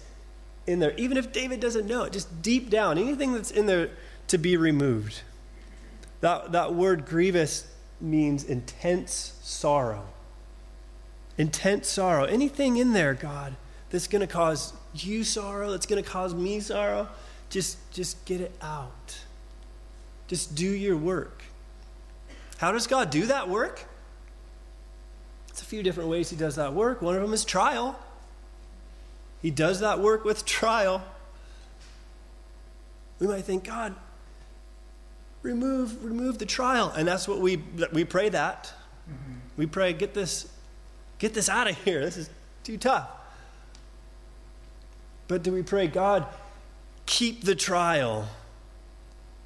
in 0.70 0.78
there, 0.78 0.94
even 0.96 1.16
if 1.16 1.32
David 1.32 1.60
doesn't 1.60 1.86
know 1.86 2.04
it, 2.04 2.12
just 2.12 2.42
deep 2.42 2.70
down, 2.70 2.98
anything 2.98 3.32
that's 3.32 3.50
in 3.50 3.66
there 3.66 3.90
to 4.28 4.38
be 4.38 4.56
removed. 4.56 5.22
That, 6.20 6.52
that 6.52 6.74
word 6.74 7.06
grievous 7.06 7.66
means 8.00 8.44
intense 8.44 9.38
sorrow. 9.42 10.06
Intense 11.36 11.88
sorrow. 11.88 12.24
Anything 12.24 12.76
in 12.76 12.92
there, 12.92 13.14
God, 13.14 13.56
that's 13.90 14.06
going 14.06 14.20
to 14.20 14.26
cause 14.26 14.72
you 14.94 15.24
sorrow, 15.24 15.70
that's 15.70 15.86
going 15.86 16.02
to 16.02 16.08
cause 16.08 16.34
me 16.34 16.60
sorrow, 16.60 17.08
just, 17.48 17.78
just 17.92 18.24
get 18.24 18.40
it 18.40 18.52
out. 18.62 19.18
Just 20.28 20.54
do 20.54 20.68
your 20.68 20.96
work. 20.96 21.42
How 22.58 22.72
does 22.72 22.86
God 22.86 23.10
do 23.10 23.26
that 23.26 23.48
work? 23.48 23.84
It's 25.48 25.62
a 25.62 25.64
few 25.64 25.82
different 25.82 26.08
ways 26.08 26.30
He 26.30 26.36
does 26.36 26.56
that 26.56 26.72
work. 26.72 27.02
One 27.02 27.16
of 27.16 27.22
them 27.22 27.32
is 27.32 27.44
trial. 27.44 27.98
He 29.42 29.50
does 29.50 29.80
that 29.80 30.00
work 30.00 30.24
with 30.24 30.44
trial. 30.44 31.02
We 33.18 33.26
might 33.26 33.44
think, 33.44 33.64
God, 33.64 33.94
remove 35.42 36.04
remove 36.04 36.38
the 36.38 36.46
trial. 36.46 36.92
And 36.96 37.06
that's 37.06 37.26
what 37.26 37.40
we 37.40 37.62
we 37.92 38.04
pray 38.04 38.28
that. 38.28 38.72
Mm-hmm. 39.10 39.32
we 39.56 39.66
pray 39.66 39.92
get 39.92 40.14
this 40.14 40.50
get 41.18 41.34
this 41.34 41.48
out 41.48 41.68
of 41.68 41.76
here. 41.84 42.00
This 42.00 42.16
is 42.16 42.30
too 42.64 42.76
tough. 42.76 43.08
But 45.28 45.42
do 45.42 45.52
we 45.52 45.62
pray 45.62 45.86
god 45.86 46.26
keep 47.06 47.42
the 47.42 47.54
trial 47.54 48.28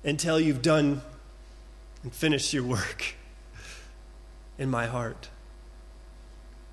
until 0.03 0.39
you've 0.39 0.61
done 0.61 1.01
and 2.03 2.13
finished 2.13 2.53
your 2.53 2.65
work 2.65 3.15
in 4.59 4.71
my 4.71 4.87
heart? 4.87 5.29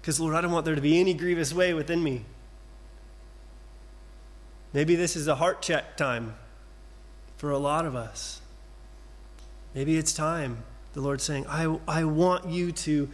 Because 0.02 0.20
lord 0.20 0.34
i 0.34 0.42
don't 0.42 0.52
want 0.52 0.66
there 0.66 0.76
to 0.76 0.82
be 0.82 1.00
any 1.00 1.14
grievous 1.14 1.54
way 1.54 1.74
within 1.74 2.04
me 2.04 2.26
Maybe 4.74 4.96
this 4.96 5.16
is 5.16 5.28
a 5.28 5.36
heart 5.36 5.62
check 5.62 5.98
time 5.98 6.36
for 7.38 7.52
a 7.52 7.58
lot 7.58 7.86
of 7.86 7.96
us. 7.96 8.42
Maybe 9.74 9.98
it's 9.98 10.14
time, 10.14 10.64
the 10.94 11.02
Lord's 11.02 11.24
saying, 11.24 11.46
I, 11.48 11.78
I 11.88 12.04
want 12.04 12.48
you 12.50 12.72
to, 12.72 13.10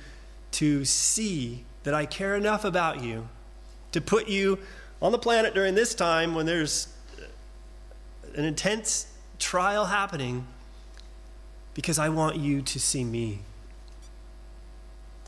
to 0.51 0.85
see 0.85 1.63
that 1.83 1.93
I 1.93 2.05
care 2.05 2.35
enough 2.35 2.65
about 2.65 3.01
you 3.03 3.27
to 3.91 4.01
put 4.01 4.27
you 4.27 4.59
on 5.01 5.11
the 5.11 5.17
planet 5.17 5.53
during 5.53 5.75
this 5.75 5.93
time 5.95 6.35
when 6.35 6.45
there's 6.45 6.87
an 8.35 8.45
intense 8.45 9.07
trial 9.39 9.85
happening 9.85 10.45
because 11.73 11.99
I 11.99 12.09
want 12.09 12.37
you 12.37 12.61
to 12.61 12.79
see 12.79 13.03
me. 13.03 13.39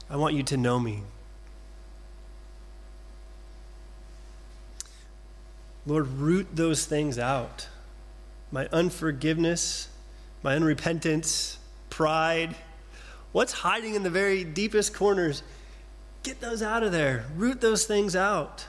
I 0.10 0.16
want 0.16 0.34
you 0.34 0.44
to 0.44 0.58
know 0.58 0.80
me. 0.80 1.04
Lord, 5.86 6.08
root 6.08 6.48
those 6.54 6.86
things 6.86 7.18
out. 7.18 7.68
My 8.52 8.68
unforgiveness, 8.72 9.90
my 10.44 10.56
unrepentance, 10.56 11.58
pride, 11.90 12.56
what's 13.32 13.54
hiding 13.54 13.96
in 13.96 14.04
the 14.04 14.10
very 14.10 14.44
deepest 14.44 14.94
corners, 14.94 15.44
get 16.24 16.42
those 16.42 16.62
out 16.62 16.84
of 16.84 16.92
there. 16.92 17.26
Root 17.36 17.62
those 17.62 17.86
things 17.86 18.16
out. 18.16 18.66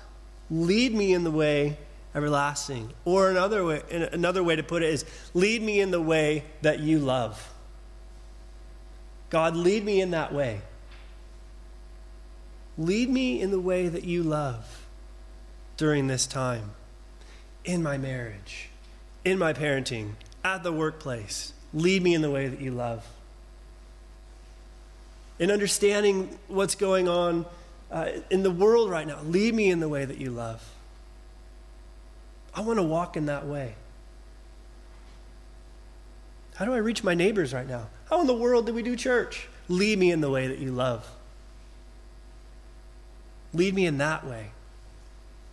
Lead 0.50 0.94
me 0.94 1.12
in 1.12 1.24
the 1.24 1.30
way 1.30 1.78
everlasting. 2.14 2.92
Or 3.04 3.30
another 3.30 3.64
way, 3.64 3.82
another 4.12 4.42
way 4.42 4.56
to 4.56 4.62
put 4.62 4.82
it 4.82 4.90
is 4.90 5.04
lead 5.34 5.62
me 5.62 5.80
in 5.80 5.90
the 5.90 6.00
way 6.00 6.44
that 6.62 6.80
you 6.80 6.98
love. 6.98 7.52
God, 9.30 9.54
lead 9.54 9.84
me 9.84 10.00
in 10.00 10.10
that 10.10 10.32
way. 10.32 10.60
Lead 12.76 13.10
me 13.10 13.40
in 13.40 13.50
the 13.50 13.60
way 13.60 13.88
that 13.88 14.04
you 14.04 14.22
love 14.22 14.86
during 15.76 16.08
this 16.08 16.26
time, 16.26 16.72
in 17.64 17.82
my 17.82 17.98
marriage, 17.98 18.70
in 19.24 19.38
my 19.38 19.52
parenting, 19.52 20.12
at 20.44 20.62
the 20.62 20.72
workplace. 20.72 21.52
Lead 21.72 22.02
me 22.02 22.14
in 22.14 22.22
the 22.22 22.30
way 22.30 22.48
that 22.48 22.60
you 22.60 22.70
love. 22.70 23.06
In 25.38 25.50
understanding 25.50 26.38
what's 26.48 26.74
going 26.74 27.08
on 27.08 27.46
uh, 27.90 28.10
in 28.30 28.42
the 28.42 28.50
world 28.50 28.90
right 28.90 29.06
now, 29.06 29.20
lead 29.22 29.54
me 29.54 29.70
in 29.70 29.80
the 29.80 29.88
way 29.88 30.04
that 30.04 30.18
you 30.18 30.30
love. 30.30 30.68
I 32.54 32.60
want 32.62 32.78
to 32.78 32.82
walk 32.82 33.16
in 33.16 33.26
that 33.26 33.46
way. 33.46 33.74
How 36.56 36.64
do 36.64 36.74
I 36.74 36.78
reach 36.78 37.02
my 37.02 37.14
neighbors 37.14 37.54
right 37.54 37.66
now? 37.66 37.88
How 38.10 38.20
in 38.20 38.26
the 38.26 38.36
world 38.36 38.66
do 38.66 38.74
we 38.74 38.82
do 38.82 38.96
church? 38.96 39.48
Lead 39.68 39.98
me 39.98 40.10
in 40.10 40.20
the 40.20 40.30
way 40.30 40.46
that 40.48 40.58
you 40.58 40.72
love. 40.72 41.08
Lead 43.54 43.74
me 43.74 43.86
in 43.86 43.98
that 43.98 44.26
way. 44.26 44.50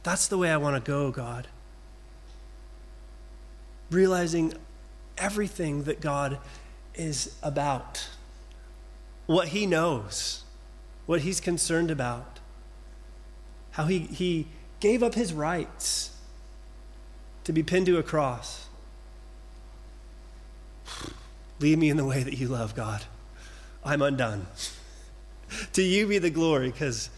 That's 0.04 0.28
the 0.28 0.38
way 0.38 0.52
I 0.52 0.58
want 0.58 0.84
to 0.84 0.92
go, 0.92 1.12
God. 1.12 1.48
Realizing 3.90 4.54
everything 5.18 5.84
that 5.84 6.02
God 6.02 6.38
is 6.96 7.36
about, 7.42 8.10
what 9.26 9.50
He 9.50 9.66
knows, 9.66 10.44
what 11.06 11.22
He's 11.22 11.40
concerned 11.40 11.92
about, 11.92 12.40
how 13.72 13.86
He, 13.86 14.00
he 14.00 14.48
gave 14.80 15.04
up 15.04 15.16
His 15.16 15.34
rights 15.34 16.12
to 17.44 17.54
be 17.54 17.64
pinned 17.64 17.86
to 17.86 17.98
a 17.98 18.04
cross. 18.04 18.68
Lead 21.60 21.80
me 21.80 21.90
in 21.90 21.98
the 21.98 22.06
way 22.06 22.24
that 22.24 22.38
you 22.38 22.48
love, 22.48 22.76
God. 22.76 23.04
I'm 23.84 24.02
undone. 24.02 24.48
to 25.74 25.82
you 25.82 26.08
be 26.08 26.18
the 26.18 26.30
glory, 26.30 26.72
because 26.72 27.10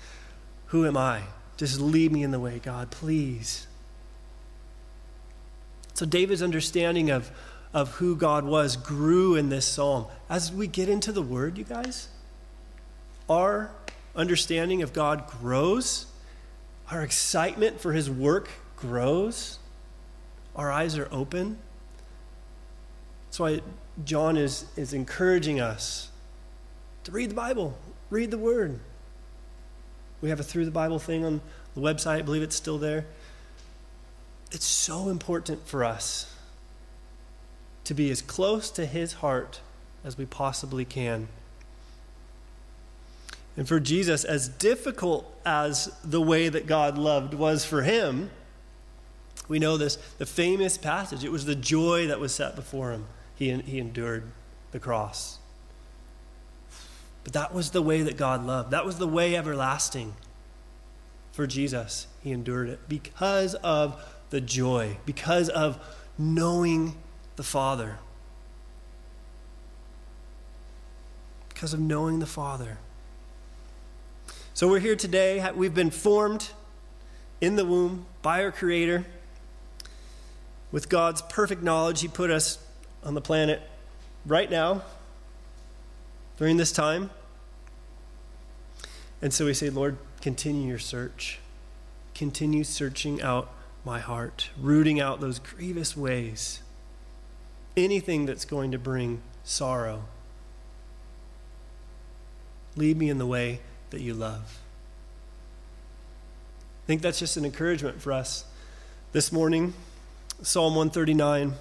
who 0.68 0.86
am 0.86 0.96
I? 0.96 1.24
Just 1.58 1.80
lead 1.80 2.12
me 2.12 2.24
in 2.24 2.32
the 2.32 2.40
way, 2.40 2.60
God, 2.60 2.92
please. 2.92 3.68
So 6.00 6.06
David's 6.06 6.42
understanding 6.42 7.10
of, 7.10 7.30
of 7.74 7.92
who 7.96 8.16
God 8.16 8.46
was 8.46 8.78
grew 8.78 9.36
in 9.36 9.50
this 9.50 9.66
psalm. 9.66 10.06
As 10.30 10.50
we 10.50 10.66
get 10.66 10.88
into 10.88 11.12
the 11.12 11.22
word, 11.22 11.58
you 11.58 11.66
guys, 11.66 12.08
our 13.30 13.70
understanding 14.16 14.82
of 14.82 14.94
God 14.94 15.28
grows, 15.28 16.06
our 16.90 17.02
excitement 17.02 17.82
for 17.82 17.92
his 17.92 18.10
work 18.10 18.48
grows, 18.78 19.60
our 20.56 20.72
eyes 20.72 20.98
are 20.98 21.10
open. 21.12 21.58
That's 23.28 23.42
why 23.42 23.60
John 24.06 24.38
is, 24.38 24.68
is 24.78 24.94
encouraging 24.94 25.60
us 25.60 26.12
to 27.04 27.12
read 27.12 27.30
the 27.30 27.36
Bible, 27.36 27.78
read 28.10 28.32
the 28.32 28.38
Word. 28.38 28.80
We 30.22 30.30
have 30.30 30.40
a 30.40 30.44
Through 30.44 30.64
the 30.64 30.72
Bible 30.72 31.00
thing 31.00 31.26
on 31.26 31.42
the 31.76 31.82
website. 31.82 32.20
I 32.20 32.22
believe 32.22 32.42
it's 32.42 32.56
still 32.56 32.78
there. 32.78 33.06
It's 34.52 34.66
so 34.66 35.10
important 35.10 35.68
for 35.68 35.84
us 35.84 36.34
to 37.84 37.94
be 37.94 38.10
as 38.12 38.22
close 38.22 38.70
to 38.72 38.86
His 38.86 39.14
heart 39.14 39.62
as 40.04 40.18
we 40.18 40.26
possibly 40.26 40.86
can. 40.86 41.28
And 43.58 43.68
for 43.68 43.80
Jesus, 43.80 44.24
as 44.24 44.48
difficult 44.48 45.30
as 45.46 45.94
the 46.04 46.22
way 46.22 46.48
that 46.48 46.66
God 46.66 46.98
loved 46.98 47.34
was 47.34 47.66
for 47.66 47.82
him, 47.82 48.30
we 49.50 49.60
know 49.60 49.76
this, 49.76 49.98
the 50.18 50.26
famous 50.26 50.78
passage. 50.78 51.24
It 51.24 51.32
was 51.32 51.46
the 51.46 51.56
joy 51.56 52.08
that 52.08 52.20
was 52.20 52.34
set 52.34 52.56
before 52.56 52.92
him. 52.92 53.06
He, 53.36 53.52
he 53.52 53.80
endured 53.80 54.24
the 54.72 54.80
cross. 54.80 55.40
But 57.24 57.34
that 57.34 57.54
was 57.54 57.72
the 57.72 57.82
way 57.82 58.02
that 58.04 58.16
God 58.16 58.46
loved. 58.46 58.72
That 58.72 58.86
was 58.86 58.98
the 58.98 59.08
way 59.08 59.36
everlasting 59.36 60.14
for 61.34 61.46
Jesus. 61.46 62.08
He 62.24 62.32
endured 62.32 62.70
it 62.70 62.80
because 62.88 63.56
of 63.56 64.02
the 64.30 64.42
joy, 64.42 64.98
because 65.06 65.50
of 65.50 65.80
knowing 66.18 66.96
the 67.36 67.44
Father. 67.44 67.98
Because 71.50 71.74
of 71.74 71.80
knowing 71.80 72.20
the 72.20 72.26
Father. 72.26 72.78
So 74.54 74.68
we're 74.68 74.80
here 74.80 74.96
today. 74.96 75.50
We've 75.56 75.74
been 75.74 75.92
formed 75.92 76.50
in 77.42 77.56
the 77.56 77.66
womb 77.66 78.06
by 78.22 78.44
our 78.44 78.52
Creator. 78.52 79.06
With 80.72 80.90
God's 80.90 81.22
perfect 81.24 81.64
knowledge, 81.64 82.02
He 82.02 82.08
put 82.08 82.30
us 82.30 82.60
on 83.04 83.14
the 83.14 83.22
planet 83.22 83.62
right 84.26 84.52
now, 84.52 84.84
during 86.38 86.58
this 86.58 86.72
time. 86.72 87.10
And 89.22 89.34
so 89.34 89.46
we 89.46 89.54
say, 89.54 89.70
Lord, 89.70 89.98
continue 90.22 90.68
your 90.68 90.80
search. 90.80 91.40
Continue 92.14 92.64
searching 92.64 93.22
out 93.22 93.52
my 93.86 94.00
heart, 94.00 94.50
rooting 94.60 95.00
out 95.00 95.22
those 95.22 95.40
grievous 95.40 95.96
ways, 95.96 96.62
anything 97.78 98.26
that's 98.26 98.46
going 98.46 98.72
to 98.72 98.80
bring 98.80 99.22
sorrow. 99.44 100.04
Lead 102.76 102.98
me 102.98 103.10
in 103.10 103.18
the 103.18 103.26
way 103.26 103.60
that 103.90 104.02
you 104.02 104.14
love. 104.14 104.60
I 106.84 106.88
think 106.88 107.02
that's 107.02 107.20
just 107.20 107.38
an 107.38 107.46
encouragement 107.46 108.02
for 108.02 108.12
us 108.12 108.46
this 109.12 109.32
morning. 109.32 109.74
Psalm 110.42 110.76
139 110.76 111.54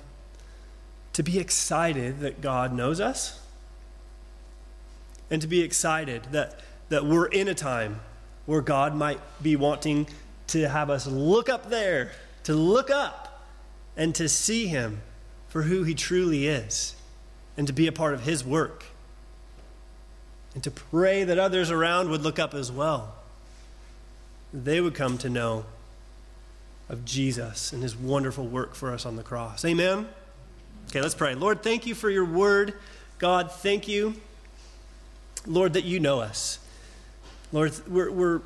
to 1.19 1.25
be 1.25 1.41
excited 1.41 2.21
that 2.21 2.41
God 2.41 2.73
knows 2.73 3.01
us 3.01 3.41
and 5.29 5.43
to 5.43 5.49
be 5.49 5.63
excited 5.63 6.23
that, 6.31 6.61
that 6.91 7.05
we're 7.05 7.27
in 7.27 7.49
a 7.49 7.55
time 7.55 7.99
where 8.47 8.61
God 8.61 8.95
might 8.95 9.19
be 9.43 9.57
wanting 9.57 10.07
to 10.49 10.69
have 10.69 10.91
us 10.91 11.07
look 11.07 11.49
up 11.49 11.71
there, 11.71 12.13
to 12.45 12.55
look 12.55 12.91
up 12.91 13.47
and 13.97 14.15
to 14.17 14.29
see 14.29 14.67
Him 14.67 15.03
for 15.49 15.63
who 15.63 15.83
He 15.83 15.95
truly 15.95 16.47
is 16.47 16.95
and 17.57 17.67
to 17.67 17.73
be 17.73 17.87
a 17.87 17.93
part 17.93 18.15
of 18.15 18.23
His 18.23 18.45
work 18.45 18.85
and 20.55 20.63
to 20.65 20.71
pray 20.71 21.25
that 21.25 21.39
others 21.39 21.71
around 21.71 22.11
would 22.11 22.23
look 22.23 22.39
up 22.39 22.55
as 22.55 22.73
well. 22.73 23.15
They 24.53 24.81
would 24.81 24.95
come 24.95 25.19
to 25.19 25.29
know 25.29 25.67
of 26.89 27.05
Jesus 27.05 27.73
and 27.73 27.83
his 27.83 27.95
wonderful 27.95 28.47
work 28.47 28.75
for 28.75 28.93
us 28.93 29.05
on 29.05 29.17
the 29.17 29.23
cross. 29.23 29.65
Amen? 29.65 30.09
Okay, 30.89 31.03
let's 31.03 31.15
pray. 31.15 31.35
Lord, 31.35 31.63
thank 31.63 31.87
you 31.87 31.95
for 31.95 32.09
your 32.09 32.25
word. 32.25 32.75
God, 33.19 33.53
thank 33.53 33.87
you, 33.89 34.15
Lord, 35.47 35.75
that 35.75 35.85
you 35.85 36.01
know 36.01 36.21
us. 36.21 36.59
Lord, 37.53 37.73
we're, 37.87 38.11
we're, 38.11 38.41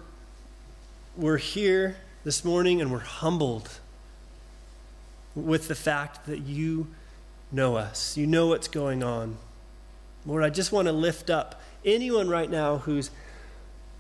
we're 1.17 1.39
here 1.39 1.97
this 2.25 2.45
morning 2.45 2.81
and 2.81 2.91
we're 2.91 2.99
humbled 2.99 3.69
with 5.35 5.69
the 5.69 5.75
fact 5.75 6.27
that 6.27 6.41
you 6.41 6.89
know 7.51 7.77
us. 7.77 8.17
You 8.17 8.27
know 8.27 8.49
what's 8.49 8.69
going 8.69 9.03
on. 9.03 9.37
Lord, 10.27 10.43
I 10.43 10.51
just 10.51 10.73
want 10.73 10.87
to 10.89 10.93
lift 10.93 11.31
up 11.31 11.61
anyone 11.85 12.29
right 12.29 12.51
now 12.51 12.79
who's 12.79 13.11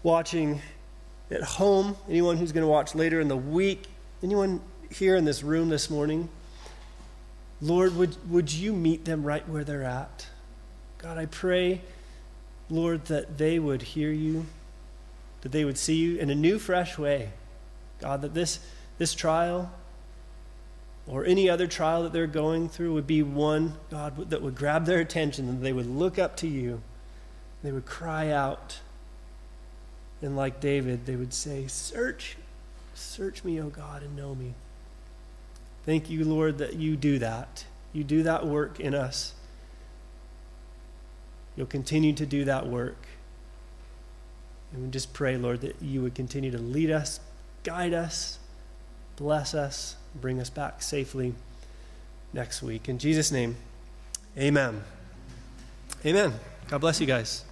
watching 0.02 0.60
at 1.30 1.42
home, 1.42 1.96
anyone 2.08 2.36
who's 2.36 2.52
going 2.52 2.64
to 2.64 2.68
watch 2.68 2.94
later 2.94 3.20
in 3.20 3.28
the 3.28 3.36
week, 3.36 3.86
Anyone 4.22 4.60
here 4.88 5.16
in 5.16 5.24
this 5.24 5.42
room 5.42 5.68
this 5.68 5.90
morning? 5.90 6.28
Lord, 7.60 7.96
would, 7.96 8.30
would 8.30 8.52
you 8.52 8.72
meet 8.72 9.04
them 9.04 9.24
right 9.24 9.46
where 9.48 9.64
they're 9.64 9.82
at? 9.82 10.28
God, 10.98 11.18
I 11.18 11.26
pray, 11.26 11.80
Lord, 12.70 13.06
that 13.06 13.36
they 13.36 13.58
would 13.58 13.82
hear 13.82 14.12
you, 14.12 14.46
that 15.42 15.52
they 15.52 15.64
would 15.64 15.78
see 15.78 15.96
you 15.96 16.18
in 16.18 16.30
a 16.30 16.34
new, 16.34 16.58
fresh 16.58 16.98
way. 16.98 17.30
God, 18.00 18.22
that 18.22 18.34
this, 18.34 18.58
this 18.98 19.14
trial, 19.14 19.70
or 21.06 21.24
any 21.24 21.50
other 21.50 21.66
trial 21.66 22.04
that 22.04 22.12
they're 22.12 22.26
going 22.26 22.68
through 22.68 22.94
would 22.94 23.06
be 23.06 23.22
one, 23.22 23.74
God, 23.90 24.30
that 24.30 24.42
would 24.42 24.54
grab 24.54 24.86
their 24.86 25.00
attention 25.00 25.48
and 25.48 25.62
they 25.62 25.72
would 25.72 25.86
look 25.86 26.18
up 26.18 26.36
to 26.38 26.48
you. 26.48 26.80
They 27.62 27.72
would 27.72 27.86
cry 27.86 28.30
out. 28.30 28.80
And 30.20 30.36
like 30.36 30.60
David, 30.60 31.06
they 31.06 31.16
would 31.16 31.34
say, 31.34 31.66
Search, 31.66 32.36
search 32.94 33.42
me, 33.42 33.60
O 33.60 33.68
God, 33.68 34.02
and 34.02 34.16
know 34.16 34.34
me. 34.34 34.54
Thank 35.84 36.08
you, 36.08 36.24
Lord, 36.24 36.58
that 36.58 36.74
you 36.74 36.96
do 36.96 37.18
that. 37.18 37.64
You 37.92 38.04
do 38.04 38.22
that 38.22 38.46
work 38.46 38.78
in 38.78 38.94
us. 38.94 39.34
You'll 41.56 41.66
continue 41.66 42.12
to 42.14 42.24
do 42.24 42.44
that 42.44 42.68
work. 42.68 43.06
And 44.72 44.84
we 44.84 44.90
just 44.90 45.12
pray, 45.12 45.36
Lord, 45.36 45.60
that 45.60 45.76
you 45.80 46.02
would 46.02 46.14
continue 46.14 46.50
to 46.50 46.58
lead 46.58 46.90
us, 46.90 47.20
guide 47.62 47.92
us, 47.92 48.38
bless 49.16 49.54
us, 49.54 49.96
bring 50.14 50.40
us 50.40 50.50
back 50.50 50.82
safely 50.82 51.34
next 52.32 52.62
week. 52.62 52.88
In 52.88 52.98
Jesus' 52.98 53.30
name, 53.30 53.56
amen. 54.36 54.82
Amen. 56.04 56.32
God 56.68 56.80
bless 56.80 57.00
you 57.00 57.06
guys. 57.06 57.44